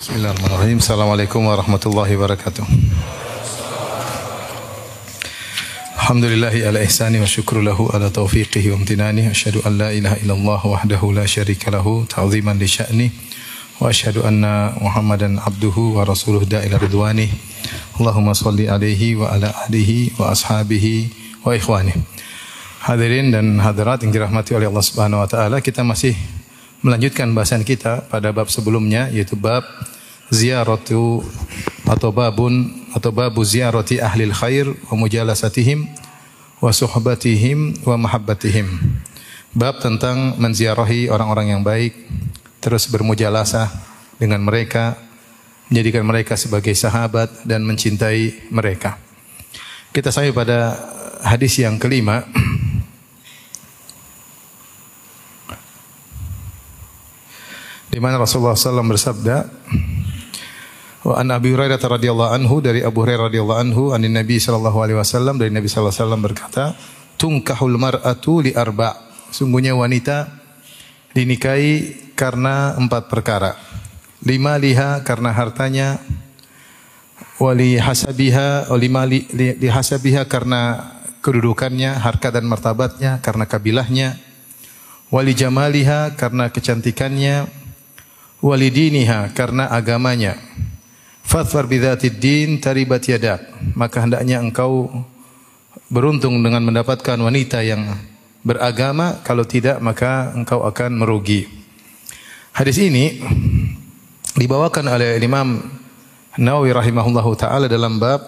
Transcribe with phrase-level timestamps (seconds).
[0.00, 0.80] Bismillahirrahmanirrahim.
[0.80, 2.64] Assalamualaikum warahmatullahi wabarakatuh.
[6.00, 9.28] Alhamdulillahi ala ihsani wa syukru lahu ala taufiqihi wa amtinani.
[9.28, 13.12] Asyhadu an la ilaha illallah wahdahu la syarika lahu ta'ziman li sya'ni.
[13.76, 17.28] Wa asyhadu anna Muhammadan abduhu wa rasuluh da'ila ridwani.
[18.00, 21.12] Allahumma salli alaihi wa ala alihi wa ashabihi
[21.44, 21.92] wa ikhwani.
[22.88, 26.16] Hadirin dan hadirat yang dirahmati oleh Allah Subhanahu wa taala, kita masih
[26.80, 29.60] melanjutkan bahasan kita pada bab sebelumnya yaitu bab
[30.30, 31.26] ziyaratu
[31.86, 35.90] atau babun atau babu ziyarati ahli khair wa mujalasatihim
[36.62, 38.66] wa suhbatihim wa mahabbatihim.
[39.50, 41.90] Bab tentang menziarahi orang-orang yang baik,
[42.62, 43.66] terus bermujalasah
[44.22, 44.94] dengan mereka,
[45.66, 49.02] menjadikan mereka sebagai sahabat dan mencintai mereka.
[49.90, 50.78] Kita sampai pada
[51.26, 52.22] hadis yang kelima
[57.90, 59.50] di mana Rasulullah SAW bersabda
[61.00, 65.00] Wa an Abi Hurairah radhiyallahu anhu dari Abu Hurairah radhiyallahu anhu an Nabi sallallahu alaihi
[65.00, 66.64] wasallam dari Nabi sallallahu alaihi wasallam berkata
[67.16, 69.00] tungkahul mar'atu li arba
[69.32, 70.28] sungguhnya wanita
[71.16, 73.56] dinikahi karena empat perkara
[74.20, 75.96] lima liha karena hartanya
[77.40, 80.92] wali hasabiha lima li, li, li hasabiha karena
[81.24, 84.20] kedudukannya harkat dan martabatnya karena kabilahnya
[85.08, 87.48] wali jamaliha karena kecantikannya
[88.40, 90.36] walidiniha karena agamanya.
[91.30, 93.54] Fadfar bidzatid din taribat yadak.
[93.78, 94.90] Maka hendaknya engkau
[95.86, 97.86] beruntung dengan mendapatkan wanita yang
[98.42, 101.46] beragama, kalau tidak maka engkau akan merugi.
[102.50, 103.22] Hadis ini
[104.34, 105.70] dibawakan oleh Imam
[106.34, 108.26] Nawawi rahimahullahu taala dalam bab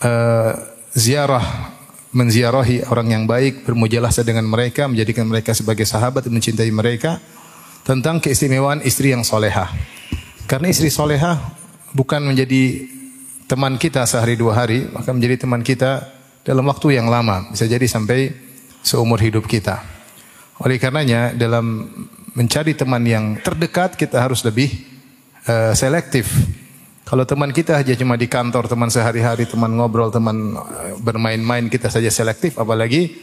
[0.00, 0.52] uh,
[0.96, 1.76] ziarah
[2.16, 7.20] menziarahi orang yang baik, bermujalasah dengan mereka, menjadikan mereka sebagai sahabat mencintai mereka
[7.84, 9.68] tentang keistimewaan istri yang solehah.
[10.48, 11.57] Karena istri solehah
[11.92, 12.88] bukan menjadi
[13.48, 16.04] teman kita sehari dua hari, maka menjadi teman kita
[16.44, 17.48] dalam waktu yang lama.
[17.52, 18.32] Bisa jadi sampai
[18.84, 19.80] seumur hidup kita.
[20.60, 21.88] Oleh karenanya dalam
[22.34, 24.68] mencari teman yang terdekat kita harus lebih
[25.48, 26.28] uh, selektif.
[27.08, 30.60] Kalau teman kita hanya cuma di kantor, teman sehari-hari, teman ngobrol, teman
[31.00, 33.16] bermain-main kita saja selektif, apalagi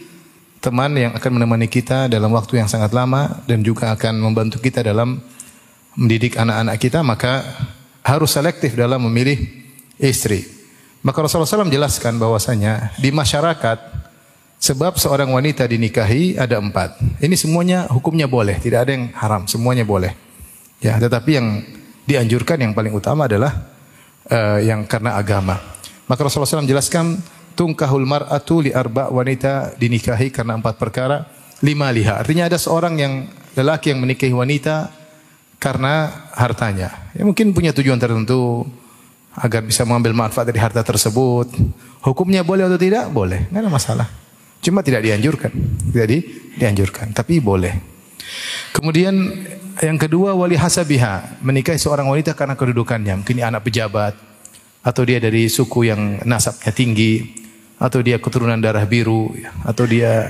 [0.57, 4.81] teman yang akan menemani kita dalam waktu yang sangat lama dan juga akan membantu kita
[4.81, 5.21] dalam
[5.93, 7.45] mendidik anak-anak kita, maka
[8.05, 9.41] harus selektif dalam memilih
[9.97, 10.45] istri.
[11.01, 13.77] Maka Rasulullah SAW jelaskan bahwasanya di masyarakat
[14.61, 17.01] sebab seorang wanita dinikahi ada empat.
[17.17, 20.13] Ini semuanya hukumnya boleh, tidak ada yang haram, semuanya boleh.
[20.81, 21.65] Ya, tetapi yang
[22.05, 23.53] dianjurkan yang paling utama adalah
[24.29, 25.57] uh, yang karena agama.
[26.05, 27.17] Maka Rasulullah SAW jelaskan
[27.57, 31.25] tungkahul mar'atu li arba wanita dinikahi karena empat perkara
[31.65, 32.21] lima liha.
[32.21, 33.13] Artinya ada seorang yang
[33.57, 35.04] lelaki yang menikahi wanita
[35.65, 37.09] karena hartanya.
[37.17, 38.69] Ya mungkin punya tujuan tertentu
[39.33, 41.49] agar bisa mengambil manfaat dari harta tersebut.
[42.05, 43.09] Hukumnya boleh atau tidak?
[43.09, 44.07] Boleh, tidak ada masalah.
[44.61, 45.49] Cuma tidak dianjurkan.
[45.89, 46.21] Tidak di,
[46.53, 47.73] dianjurkan, tapi boleh.
[48.77, 49.17] Kemudian
[49.81, 54.13] yang kedua wali hasabiha, menikahi seorang wanita karena kedudukannya, mungkin anak pejabat
[54.85, 57.41] atau dia dari suku yang nasabnya tinggi
[57.81, 59.33] atau dia keturunan darah biru
[59.65, 60.29] atau dia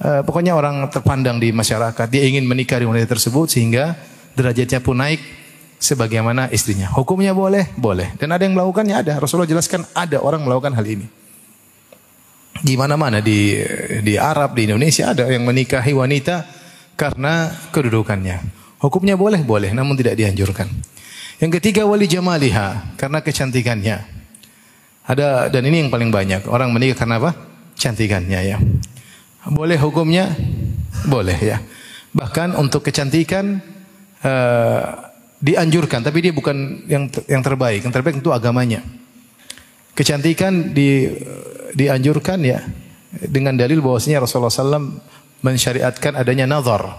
[0.00, 4.98] uh, pokoknya orang terpandang di masyarakat, dia ingin menikah dengan wanita tersebut sehingga derajatnya pun
[4.98, 5.22] naik
[5.78, 6.90] sebagaimana istrinya.
[6.92, 7.70] Hukumnya boleh?
[7.78, 8.14] Boleh.
[8.18, 8.94] Dan ada yang melakukannya?
[9.04, 9.12] Ada.
[9.18, 11.06] Rasulullah jelaskan ada orang melakukan hal ini.
[12.64, 13.60] Di mana-mana di
[14.00, 16.46] di Arab, di Indonesia ada yang menikahi wanita
[16.94, 18.40] karena kedudukannya.
[18.80, 19.42] Hukumnya boleh?
[19.42, 20.68] Boleh, namun tidak dianjurkan.
[21.42, 23.96] Yang ketiga wali jamaliha karena kecantikannya.
[25.04, 26.48] Ada dan ini yang paling banyak.
[26.48, 27.36] Orang menikah karena apa?
[27.76, 28.56] Cantikannya ya.
[29.44, 30.32] Boleh hukumnya?
[31.04, 31.60] Boleh ya.
[32.16, 33.60] Bahkan untuk kecantikan
[34.24, 34.82] uh,
[35.38, 37.84] dianjurkan, tapi dia bukan yang yang terbaik.
[37.84, 38.80] Yang terbaik itu agamanya.
[39.94, 41.06] Kecantikan di
[41.76, 42.64] dianjurkan ya
[43.14, 44.98] dengan dalil bahwasanya Rasulullah SAW
[45.44, 46.98] mensyariatkan adanya nazar.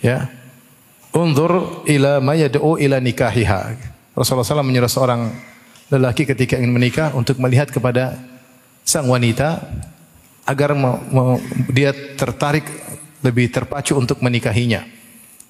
[0.00, 0.32] Ya.
[1.10, 3.76] Unzur ila ma yad'u ila nikahiha.
[4.14, 5.30] Rasulullah SAW menyuruh seorang
[5.90, 8.14] lelaki ketika ingin menikah untuk melihat kepada
[8.86, 9.58] sang wanita
[10.46, 10.74] agar
[11.70, 12.64] dia tertarik
[13.20, 14.99] lebih terpacu untuk menikahinya.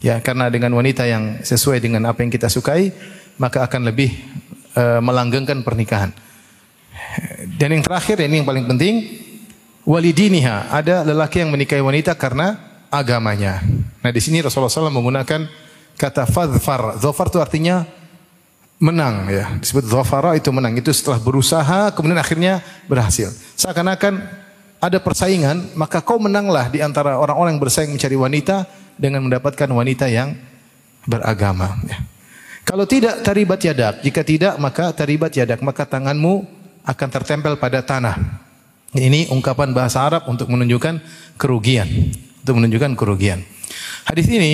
[0.00, 2.88] Ya, karena dengan wanita yang sesuai dengan apa yang kita sukai,
[3.36, 4.16] maka akan lebih
[4.72, 6.08] uh, melanggengkan pernikahan.
[7.60, 8.94] Dan yang terakhir ini yang paling penting,
[9.84, 10.72] walidiniha.
[10.72, 12.56] Ada lelaki yang menikahi wanita karena
[12.88, 13.60] agamanya.
[14.00, 15.44] Nah, di sini Rasulullah SAW menggunakan
[16.00, 16.96] kata fadfar.
[16.96, 17.84] Zafar itu artinya
[18.80, 19.52] menang ya.
[19.60, 20.80] Disebut zafara itu menang.
[20.80, 23.30] Itu setelah berusaha kemudian akhirnya berhasil.
[23.60, 24.16] Seakan-akan
[24.80, 28.64] ada persaingan, maka kau menanglah di antara orang-orang yang bersaing mencari wanita
[29.00, 30.36] dengan mendapatkan wanita yang
[31.08, 31.80] beragama.
[31.88, 32.04] Ya.
[32.68, 36.44] Kalau tidak taribat yadak, jika tidak maka taribat yadak, maka tanganmu
[36.84, 38.14] akan tertempel pada tanah.
[38.94, 41.00] Ini ungkapan bahasa Arab untuk menunjukkan
[41.40, 41.86] kerugian,
[42.44, 43.42] untuk menunjukkan kerugian.
[44.06, 44.52] Hadis ini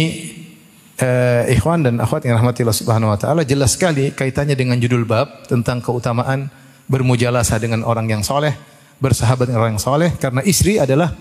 [1.01, 5.09] eh, ikhwan dan akhwat yang rahmati Allah Subhanahu wa taala jelas sekali kaitannya dengan judul
[5.09, 6.53] bab tentang keutamaan
[6.89, 8.53] bermujalasah dengan orang yang soleh,
[9.01, 11.13] bersahabat dengan orang yang soleh karena istri adalah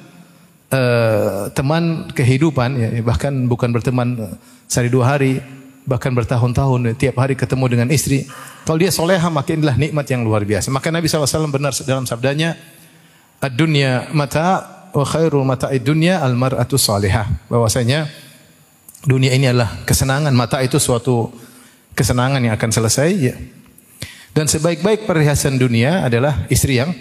[0.72, 4.34] uh, teman kehidupan ya, bahkan bukan berteman eh,
[4.66, 5.42] sehari dua hari
[5.86, 8.26] bahkan bertahun-tahun tiap hari ketemu dengan istri.
[8.66, 10.74] Kalau dia soleha maka inilah nikmat yang luar biasa.
[10.74, 12.58] Maka Nabi SAW benar dalam sabdanya
[13.38, 17.30] ad-dunya mata wa khairul mata'id dunya al-mar'atu salihah.
[17.46, 18.10] Bahwasanya
[19.06, 21.30] dunia ini adalah kesenangan mata itu suatu
[21.94, 23.38] kesenangan yang akan selesai ya.
[24.34, 26.98] dan sebaik-baik perhiasan dunia adalah istri yang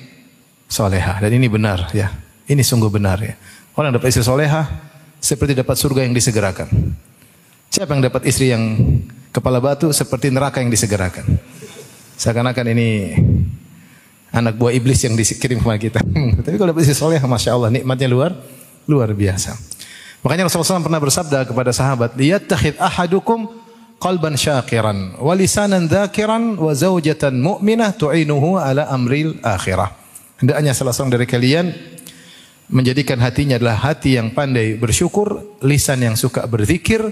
[0.69, 1.17] soleha.
[1.25, 3.35] Dan ini benar ya ini sungguh benar ya
[3.75, 4.71] Orang dapat istri soleha
[5.19, 6.71] seperti dapat surga yang disegerakan.
[7.75, 8.79] Siapa yang dapat istri yang
[9.35, 11.27] kepala batu seperti neraka yang disegerakan.
[12.15, 13.19] Seakan-akan ini
[14.31, 16.01] anak buah iblis yang dikirim kepada kita.
[16.47, 18.31] Tapi kalau dapat istri soleha, masya Allah nikmatnya luar
[18.87, 19.59] luar biasa.
[20.23, 23.51] Makanya Rasulullah SAW pernah bersabda kepada sahabat, "Liyattakhid ahadukum
[23.99, 29.91] qalban syakiran wa lisanan dzakiran wa zaujatan mu'minah tu'inuhu ala amril akhirah."
[30.39, 31.94] Hendaknya salah seorang dari kalian
[32.75, 37.07] menjadikan hatinya adalah hati yang pandai bersyukur, lisan yang suka berzikir,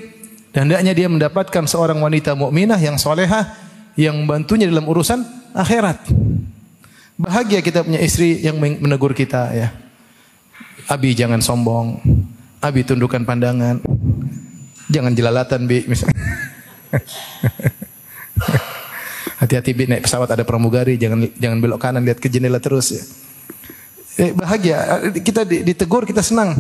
[0.50, 3.54] dan hendaknya dia mendapatkan seorang wanita mukminah yang solehah
[3.94, 5.22] yang membantunya dalam urusan
[5.54, 6.02] akhirat.
[7.14, 9.70] Bahagia kita punya istri yang menegur kita ya.
[10.90, 12.02] Abi jangan sombong.
[12.58, 13.78] Abi tundukkan pandangan.
[14.90, 15.86] Jangan jelalatan bi
[19.40, 23.02] Hati-hati bi naik pesawat ada pramugari, jangan jangan belok kanan lihat ke jendela terus ya.
[24.22, 24.78] Eh, bahagia.
[25.18, 26.54] Kita ditegur, kita senang.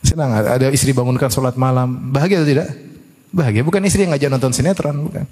[0.00, 0.32] Senang.
[0.32, 2.08] Ada istri bangunkan sholat malam.
[2.08, 2.68] Bahagia atau tidak?
[3.28, 3.60] Bahagia.
[3.60, 4.96] Bukan istri yang ngajak nonton sinetron.
[5.04, 5.28] Bukan.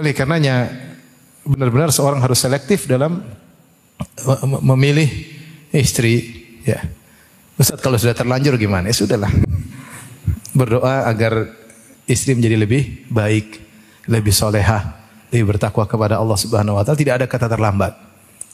[0.00, 0.64] Oleh karenanya,
[1.44, 3.20] benar-benar seorang harus selektif dalam
[4.64, 5.12] memilih
[5.76, 6.40] istri.
[6.64, 6.80] Ya.
[7.60, 8.88] Ustaz kalau sudah terlanjur gimana?
[8.88, 9.28] Ya sudahlah.
[10.56, 11.52] Berdoa agar
[12.08, 13.60] istri menjadi lebih baik,
[14.08, 16.96] lebih solehah, lebih bertakwa kepada Allah Subhanahu wa taala.
[16.96, 17.92] Tidak ada kata terlambat.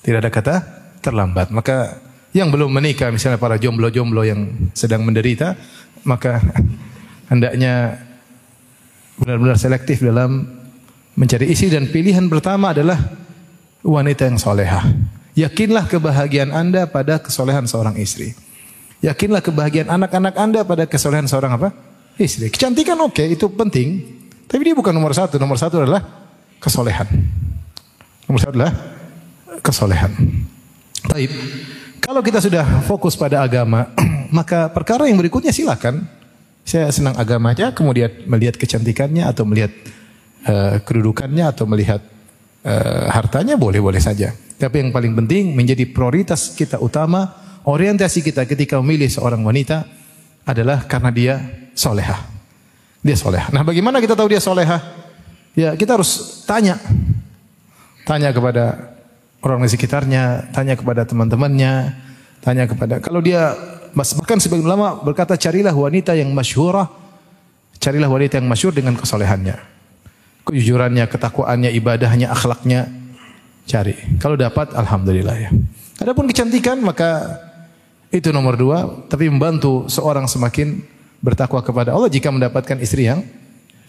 [0.02, 1.52] Tidak ada kata terlambat.
[1.52, 2.00] Maka
[2.36, 5.56] yang belum menikah misalnya para jomblo-jomblo yang sedang menderita,
[6.04, 6.40] maka
[7.30, 8.02] hendaknya
[9.16, 10.44] benar-benar selektif dalam
[11.16, 13.00] mencari isi dan pilihan pertama adalah
[13.80, 14.84] wanita yang solehah.
[15.36, 18.32] Yakinlah kebahagiaan anda pada kesolehan seorang istri.
[19.04, 21.68] Yakinlah kebahagiaan anak-anak anda pada kesolehan seorang apa?
[22.16, 22.48] Istri.
[22.48, 24.00] Kecantikan oke, okay, itu penting.
[24.48, 25.36] Tapi dia bukan nomor satu.
[25.36, 26.00] Nomor satu adalah
[26.56, 27.04] kesolehan.
[28.24, 28.72] Nomor satu adalah
[29.60, 30.12] kesolehan.
[31.06, 31.30] Taib.
[32.02, 33.90] Kalau kita sudah fokus pada agama,
[34.38, 36.06] maka perkara yang berikutnya silakan.
[36.66, 39.70] Saya senang agamanya, kemudian melihat kecantikannya atau melihat
[40.50, 42.02] uh, kedudukannya atau melihat
[42.66, 44.34] uh, hartanya boleh-boleh saja.
[44.58, 49.86] Tapi yang paling penting menjadi prioritas kita utama, orientasi kita ketika memilih seorang wanita
[50.42, 51.34] adalah karena dia
[51.78, 52.18] soleha.
[52.98, 53.46] Dia soleha.
[53.54, 54.82] Nah bagaimana kita tahu dia soleha?
[55.54, 56.82] Ya kita harus tanya.
[58.02, 58.95] Tanya kepada
[59.44, 61.92] orang di sekitarnya, tanya kepada teman-temannya,
[62.40, 63.52] tanya kepada kalau dia
[63.96, 66.88] bahkan sebagian ulama berkata carilah wanita yang masyhurah,
[67.80, 69.56] carilah wanita yang masyhur dengan kesolehannya.
[70.46, 72.86] Kejujurannya, ketakwaannya, ibadahnya, akhlaknya
[73.66, 73.98] cari.
[74.22, 75.50] Kalau dapat alhamdulillah ya.
[75.98, 77.40] Adapun kecantikan maka
[78.14, 80.84] itu nomor dua, tapi membantu seorang semakin
[81.18, 83.26] bertakwa kepada Allah jika mendapatkan istri yang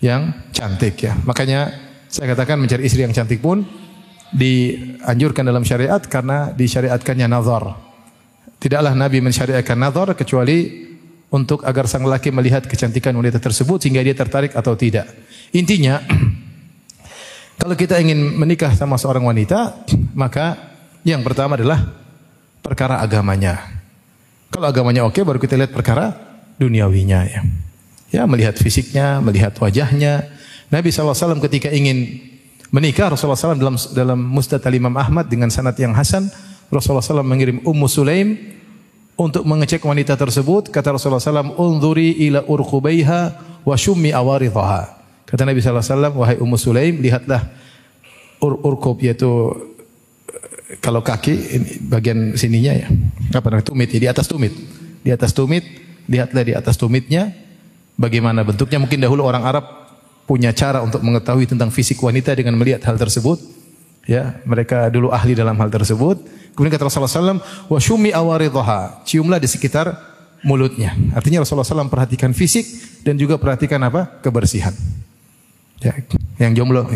[0.01, 1.13] yang cantik ya.
[1.27, 1.69] Makanya
[2.09, 3.61] saya katakan mencari istri yang cantik pun
[4.33, 7.77] dianjurkan dalam syariat karena disyariatkannya nazar.
[8.57, 10.87] Tidaklah Nabi mensyariatkan nazar kecuali
[11.29, 15.07] untuk agar sang laki melihat kecantikan wanita tersebut sehingga dia tertarik atau tidak.
[15.53, 15.99] Intinya
[17.61, 20.57] kalau kita ingin menikah sama seorang wanita, maka
[21.03, 21.83] yang pertama adalah
[22.63, 23.59] perkara agamanya.
[24.51, 26.15] Kalau agamanya oke, baru kita lihat perkara
[26.57, 27.41] duniawinya ya.
[28.07, 30.31] Ya, melihat fisiknya, melihat wajahnya.
[30.71, 32.23] Nabi SAW ketika ingin
[32.71, 36.27] menikah Rasulullah SAW dalam dalam Musnad Imam Ahmad dengan sanad yang hasan.
[36.67, 38.35] Rasulullah SAW mengirim Ummu Sulaim
[39.15, 40.67] untuk mengecek wanita tersebut.
[40.67, 43.21] Kata Rasulullah SAW unzuri ila urqubaiha
[43.63, 44.99] wa shummi awaridhaha.
[45.27, 47.47] Kata Nabi SAW wahai Ummu Sulaim lihatlah
[48.43, 49.27] ur urqub yaitu
[50.29, 52.87] eh, kalau kaki ini bagian sininya ya.
[53.31, 53.67] Apa namanya?
[53.71, 54.53] Tumit ya di atas tumit.
[55.07, 55.63] Di atas tumit
[56.07, 57.31] lihatlah di atas tumitnya
[57.95, 58.79] bagaimana bentuknya.
[58.79, 59.86] Mungkin dahulu orang Arab
[60.27, 63.39] punya cara untuk mengetahui tentang fisik wanita dengan melihat hal tersebut.
[64.03, 66.19] Ya, mereka dulu ahli dalam hal tersebut.
[66.51, 67.39] Kemudian kata Rasulullah SAW,
[67.71, 69.07] wa syumi awaridhaha.
[69.07, 69.95] Ciumlah di sekitar
[70.43, 70.95] mulutnya.
[71.15, 72.67] Artinya Rasulullah SAW perhatikan fisik
[73.07, 74.19] dan juga perhatikan apa?
[74.19, 74.75] Kebersihan.
[75.79, 75.93] Ya,
[76.41, 76.83] yang jomblo.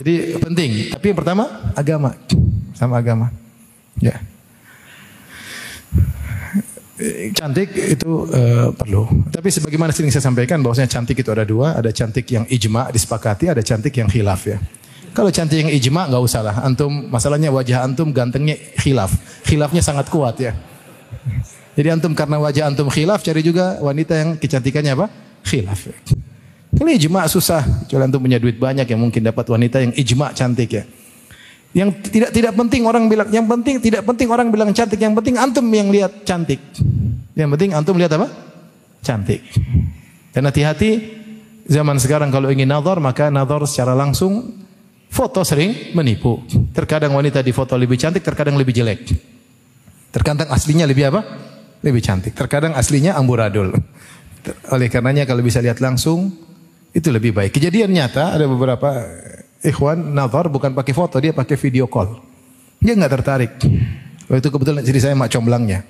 [0.00, 0.70] Jadi penting.
[0.96, 2.16] Tapi yang pertama agama,
[2.72, 3.28] sama agama.
[4.00, 4.20] Ya.
[7.32, 9.08] Cantik itu uh, perlu.
[9.32, 13.48] Tapi sebagaimana sering saya sampaikan bahwasanya cantik itu ada dua, ada cantik yang ijma disepakati,
[13.48, 14.60] ada cantik yang khilaf ya.
[15.16, 16.56] Kalau cantik yang ijma nggak usah lah.
[16.60, 19.16] Antum masalahnya wajah antum gantengnya khilaf.
[19.48, 20.52] Khilafnya sangat kuat ya.
[21.74, 25.06] Jadi antum karena wajah antum khilaf cari juga wanita yang kecantikannya apa?
[25.42, 25.88] Khilaf.
[26.76, 27.88] Ini ijma susah.
[27.88, 30.84] Kecuali antum punya duit banyak yang mungkin dapat wanita yang ijma cantik ya.
[31.70, 35.38] Yang tidak tidak penting orang bilang, yang penting tidak penting orang bilang cantik, yang penting
[35.38, 36.58] antum yang lihat cantik.
[37.38, 38.26] Yang penting antum lihat apa?
[39.06, 39.46] Cantik.
[40.34, 40.90] Dan hati-hati
[41.70, 44.50] zaman sekarang kalau ingin nazar maka nazar secara langsung
[45.06, 46.42] foto sering menipu.
[46.74, 49.00] Terkadang wanita di foto lebih cantik, terkadang lebih jelek.
[50.10, 51.22] Terkadang aslinya lebih apa?
[51.86, 52.34] Lebih cantik.
[52.34, 53.70] Terkadang aslinya amburadul.
[54.74, 56.34] Oleh karenanya kalau bisa lihat langsung
[56.90, 57.54] itu lebih baik.
[57.54, 58.90] Kejadian nyata ada beberapa
[59.60, 62.20] ikhwan nazar bukan pakai foto, dia pakai video call.
[62.80, 63.52] Dia nggak tertarik.
[64.28, 65.84] Waktu itu kebetulan jadi saya mak comblangnya.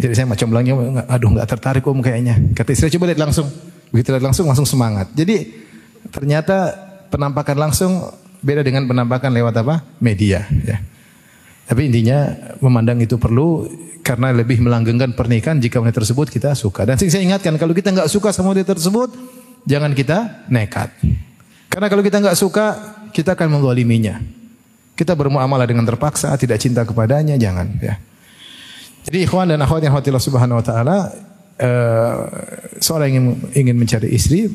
[0.00, 0.74] Jadi saya mak comblangnya,
[1.04, 2.40] aduh nggak tertarik om kayaknya.
[2.56, 3.48] Kata istri coba lihat langsung.
[3.92, 5.12] Begitu lihat langsung langsung semangat.
[5.12, 5.52] Jadi
[6.08, 6.72] ternyata
[7.12, 8.08] penampakan langsung
[8.40, 9.84] beda dengan penampakan lewat apa?
[10.00, 10.48] Media.
[10.64, 10.80] Ya.
[11.68, 12.32] Tapi intinya
[12.64, 13.68] memandang itu perlu
[14.02, 16.88] karena lebih melanggengkan pernikahan jika wanita tersebut kita suka.
[16.88, 19.14] Dan saya ingatkan kalau kita nggak suka sama wanita tersebut,
[19.68, 20.90] jangan kita nekat.
[21.72, 22.66] Karena kalau kita nggak suka,
[23.16, 24.20] kita akan menzaliminya.
[24.92, 27.96] Kita bermuamalah dengan terpaksa, tidak cinta kepadanya, jangan ya.
[29.08, 30.96] Jadi ikhwan dan akhwat yang Allah Subhanahu wa taala
[31.58, 32.16] uh,
[32.78, 34.46] seorang yang ingin, ingin mencari istri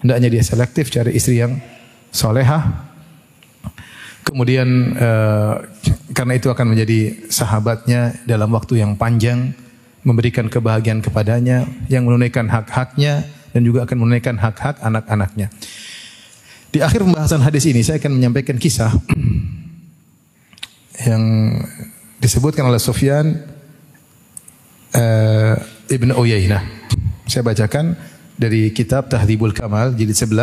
[0.00, 1.58] hendaknya dia selektif cari istri yang
[2.14, 2.88] solehah.
[4.26, 5.66] Kemudian uh,
[6.14, 9.54] karena itu akan menjadi sahabatnya dalam waktu yang panjang,
[10.02, 13.22] memberikan kebahagiaan kepadanya, yang menunaikan hak-haknya
[13.54, 15.50] dan juga akan menunaikan hak-hak anak-anaknya.
[16.76, 18.92] Di akhir pembahasan hadis ini saya akan menyampaikan kisah
[21.08, 21.56] yang
[22.20, 23.48] disebutkan oleh Sufyan
[24.92, 25.56] uh,
[25.88, 26.60] Ibn Uyainah.
[27.24, 27.96] Saya bacakan
[28.36, 30.36] dari kitab Tahdhibul Kamal jilid 11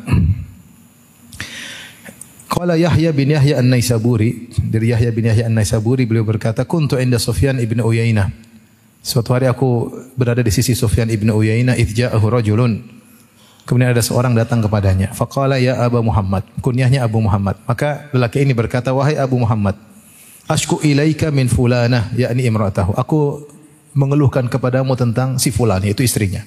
[2.47, 7.59] Qala Yahya bin Yahya An-Naisaburi dari Yahya bin Yahya An-Naisaburi beliau berkata kuntu inda Sufyan
[7.59, 8.52] ibn Uyainah
[9.03, 12.87] Suatu hari aku berada di sisi Sufyan ibn Uyainah idja'ahu rajulun.
[13.67, 15.11] Kemudian ada seorang datang kepadanya.
[15.11, 16.47] Faqala ya Abu Muhammad.
[16.63, 17.59] Kunyahnya Abu Muhammad.
[17.67, 19.75] Maka lelaki ini berkata, wahai Abu Muhammad.
[20.47, 22.95] Ashku ilaika min fulana, yakni imratahu.
[22.95, 23.47] Aku
[23.95, 26.47] mengeluhkan kepadamu tentang si fulan, itu istrinya.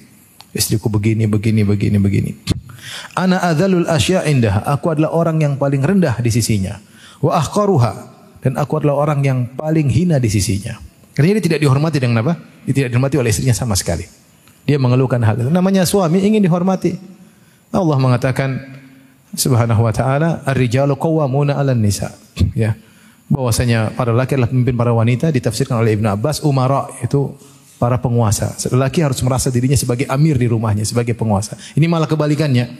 [0.56, 2.32] Istriku begini, begini, begini, begini.
[3.12, 4.64] Ana adzalul asya indah.
[4.64, 6.80] Aku adalah orang yang paling rendah di sisinya.
[7.20, 8.16] Wa ahqaruha.
[8.40, 10.85] Dan aku adalah orang yang paling hina di sisinya.
[11.16, 12.36] Karena dia tidak dihormati dengan apa?
[12.68, 14.04] Dia tidak dihormati oleh istrinya sama sekali.
[14.68, 15.48] Dia mengeluhkan hal itu.
[15.48, 16.92] Namanya suami ingin dihormati.
[17.72, 18.76] Allah mengatakan
[19.32, 22.12] Subhanahu wa taala, "Ar-rijalu qawwamuna 'alan nisa."
[22.56, 22.76] Ya.
[23.26, 27.34] Bahwasanya para laki adalah pemimpin para wanita ditafsirkan oleh Ibnu Abbas umara itu
[27.76, 28.54] para penguasa.
[28.72, 31.56] Laki harus merasa dirinya sebagai amir di rumahnya, sebagai penguasa.
[31.76, 32.70] Ini malah kebalikannya.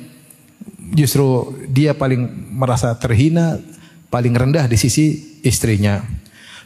[0.97, 3.59] Justru dia paling merasa terhina,
[4.09, 6.01] paling rendah di sisi istrinya.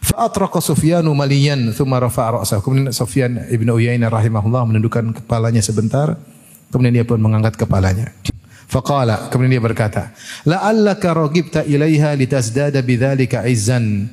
[0.00, 2.64] Fa'atraqa Sufyanu maliyan thumma rafa'a ra'sahu.
[2.64, 6.16] Kemudian Sufyan Ibn Uyainah rahimahullah menundukkan kepalanya sebentar.
[6.72, 8.14] Kemudian dia pun mengangkat kepalanya.
[8.70, 10.14] Faqala, kemudian dia berkata,
[10.46, 14.06] "La'allaka ragibta ilaiha litazdada bidzalika izzan."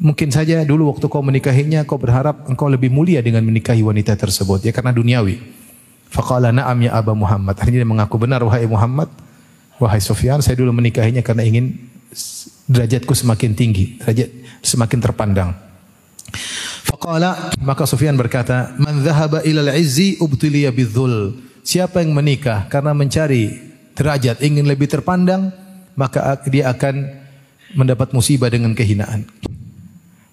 [0.00, 4.64] Mungkin saja dulu waktu kau menikahinya kau berharap engkau lebih mulia dengan menikahi wanita tersebut
[4.68, 5.40] ya karena duniawi.
[6.12, 7.56] Faqala na'am ya Aba Muhammad.
[7.56, 9.08] Akhirnya dia mengaku benar wahai Muhammad.
[9.80, 11.80] Wahai Sufyan, saya dulu menikahinya karena ingin
[12.70, 14.28] derajatku semakin tinggi, derajat
[14.62, 15.50] semakin terpandang.
[16.86, 23.52] Faqala maka Sufyan berkata, "Man dhahaba ilal izzi ubtiliya bidzul." Siapa yang menikah karena mencari
[23.94, 25.52] derajat, ingin lebih terpandang,
[25.94, 27.20] maka dia akan
[27.76, 29.28] mendapat musibah dengan kehinaan.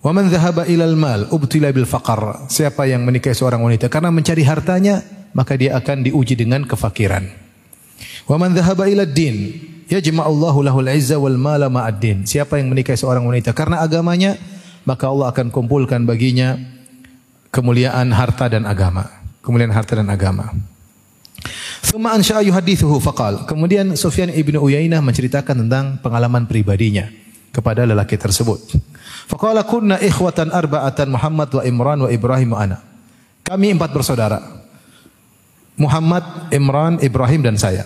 [0.01, 1.85] Wa man dhahaba ilal mal ubtila bil.
[2.47, 5.03] Siapa yang menikahi seorang wanita karena mencari hartanya,
[5.35, 7.46] maka dia akan diuji dengan kefakiran.
[8.27, 9.55] Wa man dhahaba ilad din
[9.87, 12.27] Yajma'allahu lahul izza wal mala ma'ad-din.
[12.27, 14.35] Siapa yang menikahi seorang wanita karena agamanya,
[14.83, 16.59] maka Allah akan kumpulkan baginya
[17.55, 19.07] kemuliaan harta dan agama.
[19.39, 20.51] Kemuliaan harta dan agama.
[21.87, 23.47] Thumma ansha'a yuhadithuhu faqal.
[23.47, 27.07] Kemudian Sufyan ibnu Uyainah menceritakan tentang pengalaman pribadinya
[27.55, 28.59] kepada lelaki tersebut.
[29.31, 32.83] Faqala kunna ikhwatan arba'atan Muhammad wa Imran wa Ibrahim wa ana.
[33.47, 34.66] Kami empat bersaudara.
[35.77, 37.85] Muhammad, Imran, Ibrahim dan saya.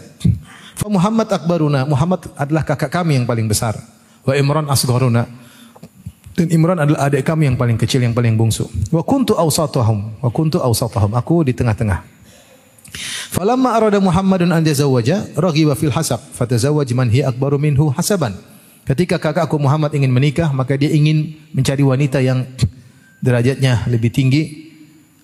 [0.79, 3.75] Fa Muhammad akbaruna, Muhammad adalah kakak kami yang paling besar.
[4.23, 5.27] Wa Imran asgharuna
[6.31, 8.63] Dan Imran adalah adik kami yang paling kecil, yang paling bungsu.
[8.87, 10.23] Wa kuntu awsatahum.
[10.23, 11.11] Wa kuntu awsatahum.
[11.19, 12.07] Aku di tengah-tengah.
[13.35, 18.35] Falamma arada Muhammadun an yazawwaja raghiba fil hasab fatazawwaj man hiya akbaru minhu hasaban.
[18.87, 22.47] Ketika kakakku Muhammad ingin menikah, maka dia ingin mencari wanita yang
[23.19, 24.71] derajatnya lebih tinggi.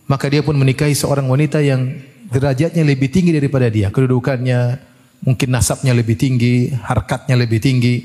[0.07, 1.99] Maka dia pun menikahi seorang wanita yang
[2.31, 3.87] derajatnya lebih tinggi daripada dia.
[3.91, 4.59] Kedudukannya,
[5.23, 7.95] mungkin nasabnya lebih tinggi, harkatnya lebih tinggi.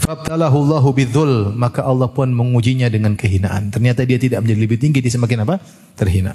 [0.00, 3.68] Fabtalahu Allahu bidzul, maka Allah pun mengujinya dengan kehinaan.
[3.68, 5.60] Ternyata dia tidak menjadi lebih tinggi, dia semakin apa?
[5.92, 6.32] Terhina.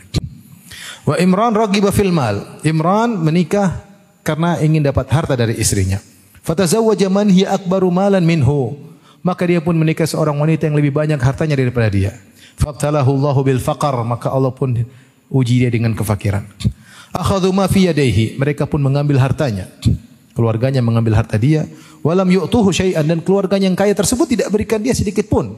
[1.05, 2.61] Wa Imran ragiba fil mal.
[2.61, 3.81] Imran menikah
[4.21, 5.97] karena ingin dapat harta dari istrinya.
[6.45, 8.77] Fatazawwaja man hiya akbaru malan minhu.
[9.25, 12.13] Maka dia pun menikah seorang wanita yang lebih banyak hartanya daripada dia.
[12.61, 13.61] Fabtalahu Allahu bil
[14.05, 14.77] maka Allah pun
[15.33, 16.45] uji dia dengan kefakiran.
[17.15, 19.71] Akhadhu ma fi yadayhi, mereka pun mengambil hartanya.
[20.35, 21.63] Keluarganya mengambil harta dia,
[22.03, 25.55] walam yu'tuhu syai'an dan keluarganya yang kaya tersebut tidak berikan dia sedikit pun.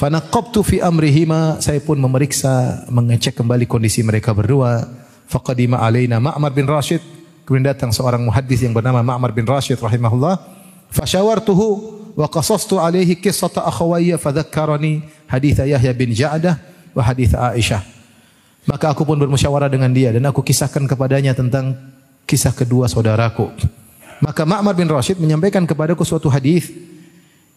[0.00, 4.88] Fanaqabtu fi amrihima, saya pun memeriksa, mengecek kembali kondisi mereka berdua.
[5.28, 7.04] Faqadima alaina Ma'mar bin Rashid,
[7.44, 10.40] kemudian datang seorang muhaddis yang bernama Ma'mar bin Rashid rahimahullah.
[10.88, 11.66] Fasyawartuhu
[12.16, 16.56] wa qasastu alaihi qissata akhawayya fadhakkarani haditha Yahya bin Ja'dah
[16.96, 17.99] wa haditha Aisyah.
[18.70, 21.74] Maka aku pun bermusyawarah dengan dia dan aku kisahkan kepadanya tentang
[22.22, 23.50] kisah kedua saudaraku.
[24.22, 26.70] Maka Ma'mar bin Rashid menyampaikan kepadaku suatu hadis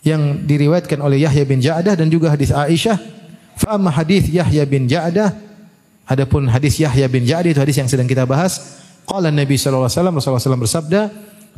[0.01, 2.97] yang diriwayatkan oleh Yahya bin Ja'dah dan juga hadis Aisyah.
[3.53, 5.37] Fa hadis Yahya bin Ja'dah
[6.09, 8.81] adapun hadis Yahya bin Ja'dah itu hadis yang sedang kita bahas.
[9.05, 11.01] Qala Nabi sallallahu alaihi wasallam Rasulullah SAW bersabda,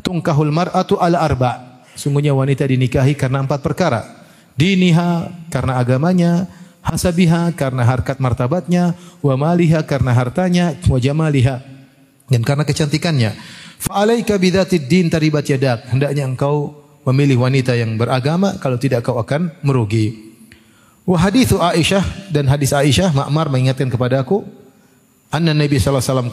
[0.04, 4.04] "Tungkahul mar'atu ala arba." Sungguhnya wanita dinikahi karena empat perkara.
[4.60, 6.50] Diniha karena agamanya,
[6.86, 8.94] hasabiha karena harkat martabatnya,
[9.25, 11.75] wa maliha karena hartanya, wa jamaliha
[12.30, 13.32] dan karena kecantikannya.
[13.82, 15.90] Fa'alaika bidzatid din taribat yadak.
[15.92, 16.74] Hendaknya engkau
[17.05, 20.33] memilih wanita yang beragama kalau tidak kau akan merugi.
[21.05, 24.42] Wa hadithu Aisyah dan hadis Aisyah Ma'mar mengingatkan kepada aku
[25.29, 26.31] anna Nabi sallallahu alaihi wasallam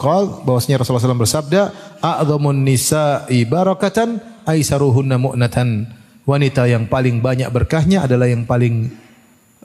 [0.49, 1.61] bahwasanya Rasulullah SAW bersabda
[2.01, 4.17] a'dhamun nisa'i barakatan
[4.49, 6.01] aisaruhunna mu'natan.
[6.23, 8.89] Wanita yang paling banyak berkahnya adalah yang paling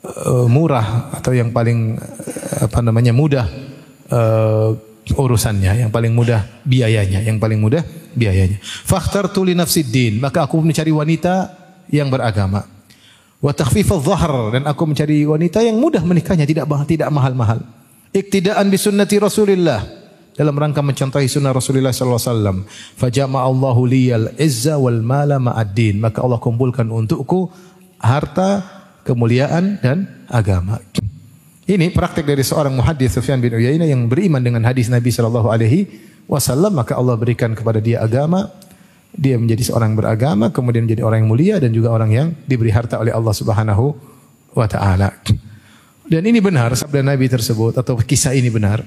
[0.03, 3.47] uh, murah atau yang paling uh, apa namanya mudah
[4.13, 4.75] uh,
[5.09, 7.81] urusannya, yang paling mudah biayanya, yang paling mudah
[8.13, 8.61] biayanya.
[8.63, 11.49] Fakhtar tuli nafsiddin, maka aku mencari wanita
[11.89, 12.69] yang beragama.
[13.39, 17.63] Wa takhfifadh dan aku mencari wanita yang mudah menikahnya, tidak tidak mahal-mahal.
[18.13, 19.81] Iktidaan bi sunnati Rasulillah
[20.39, 22.63] dalam rangka mencontohi sunnah Rasulullah wasallam.
[22.95, 25.99] Fajama Allahu liyal izza wal mala ma'ad-din.
[25.99, 27.51] Maka Allah kumpulkan untukku
[27.99, 28.78] harta,
[29.09, 30.85] kemuliaan dan agama.
[31.65, 35.89] Ini praktek dari seorang muhaddis Sufyan bin Uyainah yang beriman dengan hadis Nabi sallallahu alaihi
[36.29, 38.53] wasallam maka Allah berikan kepada dia agama
[39.13, 43.01] dia menjadi seorang beragama kemudian menjadi orang yang mulia dan juga orang yang diberi harta
[43.01, 43.97] oleh Allah Subhanahu
[44.53, 45.13] wa taala.
[46.09, 48.81] Dan ini benar sabda Nabi tersebut atau kisah ini benar.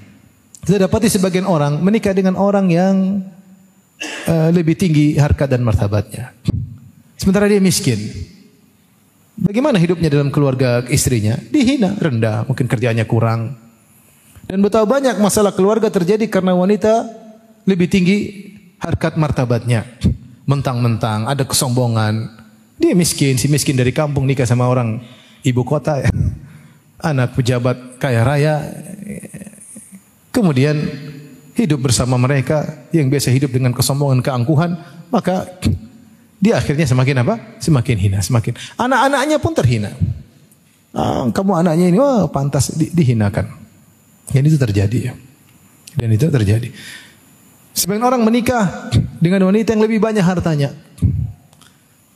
[0.61, 3.25] Kita dapati sebagian orang menikah dengan orang yang
[4.29, 6.33] uh, lebih tinggi harkat dan martabatnya.
[7.17, 7.97] Sementara dia miskin.
[9.39, 11.39] Bagaimana hidupnya dalam keluarga istrinya?
[11.39, 13.55] Dihina, rendah, mungkin kerjanya kurang.
[14.45, 17.07] Dan betapa banyak masalah keluarga terjadi karena wanita
[17.63, 18.17] lebih tinggi
[18.81, 19.87] harkat martabatnya.
[20.43, 22.27] Mentang-mentang ada kesombongan.
[22.81, 24.99] Dia miskin, si miskin dari kampung nikah sama orang
[25.45, 26.11] ibu kota ya.
[27.01, 28.55] Anak pejabat kaya raya.
[30.33, 30.75] Kemudian
[31.55, 34.75] hidup bersama mereka yang biasa hidup dengan kesombongan, keangkuhan,
[35.13, 35.47] maka
[36.41, 37.61] dia akhirnya semakin apa?
[37.61, 38.57] Semakin hina, semakin.
[38.81, 39.93] Anak-anaknya pun terhina.
[40.91, 43.45] Ah, kamu anaknya ini, wah pantas di, dihinakan.
[44.33, 45.13] Dan itu terjadi ya.
[45.93, 46.73] Dan itu terjadi.
[47.77, 48.89] Sebagian orang menikah
[49.21, 50.73] dengan wanita yang lebih banyak hartanya.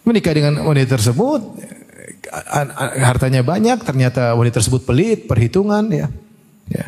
[0.03, 1.41] Menikah dengan wanita tersebut,
[2.99, 6.07] hartanya banyak, ternyata wanita tersebut pelit, perhitungan ya.
[6.67, 6.85] ya.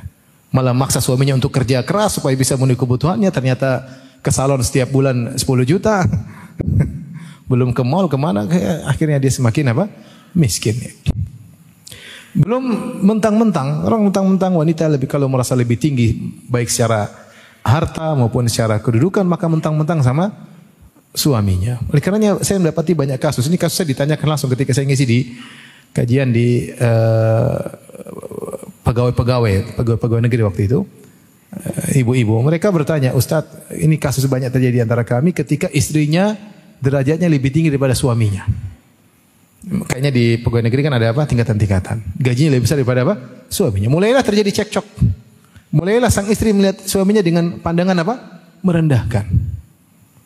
[0.51, 3.85] Malah maksa suaminya untuk kerja keras supaya bisa memenuhi kebutuhannya, ternyata
[4.25, 6.03] ke salon setiap bulan 10 juta.
[7.47, 8.45] Belum ke mall ke mana?
[8.87, 9.87] Akhirnya dia semakin apa?
[10.35, 10.75] Miskin
[12.37, 12.63] belum
[13.01, 16.13] mentang-mentang orang mentang-mentang wanita lebih kalau merasa lebih tinggi
[16.45, 17.09] baik secara
[17.65, 20.29] harta maupun secara kedudukan maka mentang-mentang sama
[21.17, 21.81] suaminya.
[21.89, 23.49] Oleh karenanya saya mendapati banyak kasus.
[23.49, 25.19] Ini kasus saya ditanyakan langsung ketika saya ngisi di
[25.97, 27.57] kajian di uh,
[28.85, 30.79] pegawai-pegawai pegawai-pegawai negeri waktu itu.
[31.47, 32.37] Eh, ibu-ibu.
[32.43, 36.37] Mereka bertanya Ustadz ini kasus banyak terjadi antara kami ketika istrinya
[36.81, 38.45] derajatnya lebih tinggi daripada suaminya.
[39.67, 41.27] Kayaknya di pegawai negeri kan ada apa?
[41.27, 42.21] Tingkatan-tingkatan.
[42.21, 43.15] Gajinya lebih besar daripada apa?
[43.51, 43.91] Suaminya.
[43.91, 44.85] Mulailah terjadi cekcok.
[45.75, 48.15] Mulailah sang istri melihat suaminya dengan pandangan apa?
[48.63, 49.25] Merendahkan.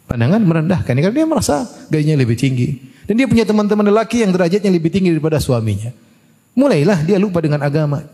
[0.06, 0.94] Pandangan merendahkan.
[0.94, 2.70] Karena dia merasa gajinya lebih tinggi.
[3.10, 5.90] Dan dia punya teman-teman lelaki yang derajatnya lebih tinggi daripada suaminya.
[6.54, 8.06] Mulailah dia lupa dengan agama.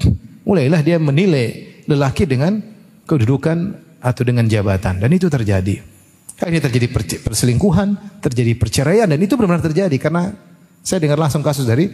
[0.47, 2.63] Mulailah dia menilai lelaki dengan
[3.03, 5.03] kedudukan atau dengan jabatan.
[5.03, 5.96] Dan itu terjadi.
[6.37, 6.87] Akhirnya terjadi
[7.25, 10.37] perselingkuhan, terjadi perceraian dan itu benar-benar terjadi karena
[10.85, 11.89] saya dengar langsung kasus dari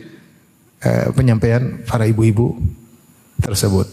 [0.84, 2.60] uh, penyampaian para ibu-ibu
[3.40, 3.88] tersebut.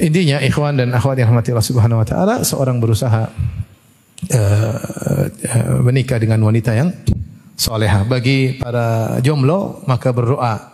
[0.00, 3.28] Intinya ikhwan dan akhwat yang rahmati Allah Subhanahu wa taala, seorang berusaha
[4.32, 4.76] uh,
[5.28, 6.92] uh, menikah dengan wanita yang
[7.60, 8.08] soleha.
[8.08, 10.72] Bagi para jomblo maka berdoa.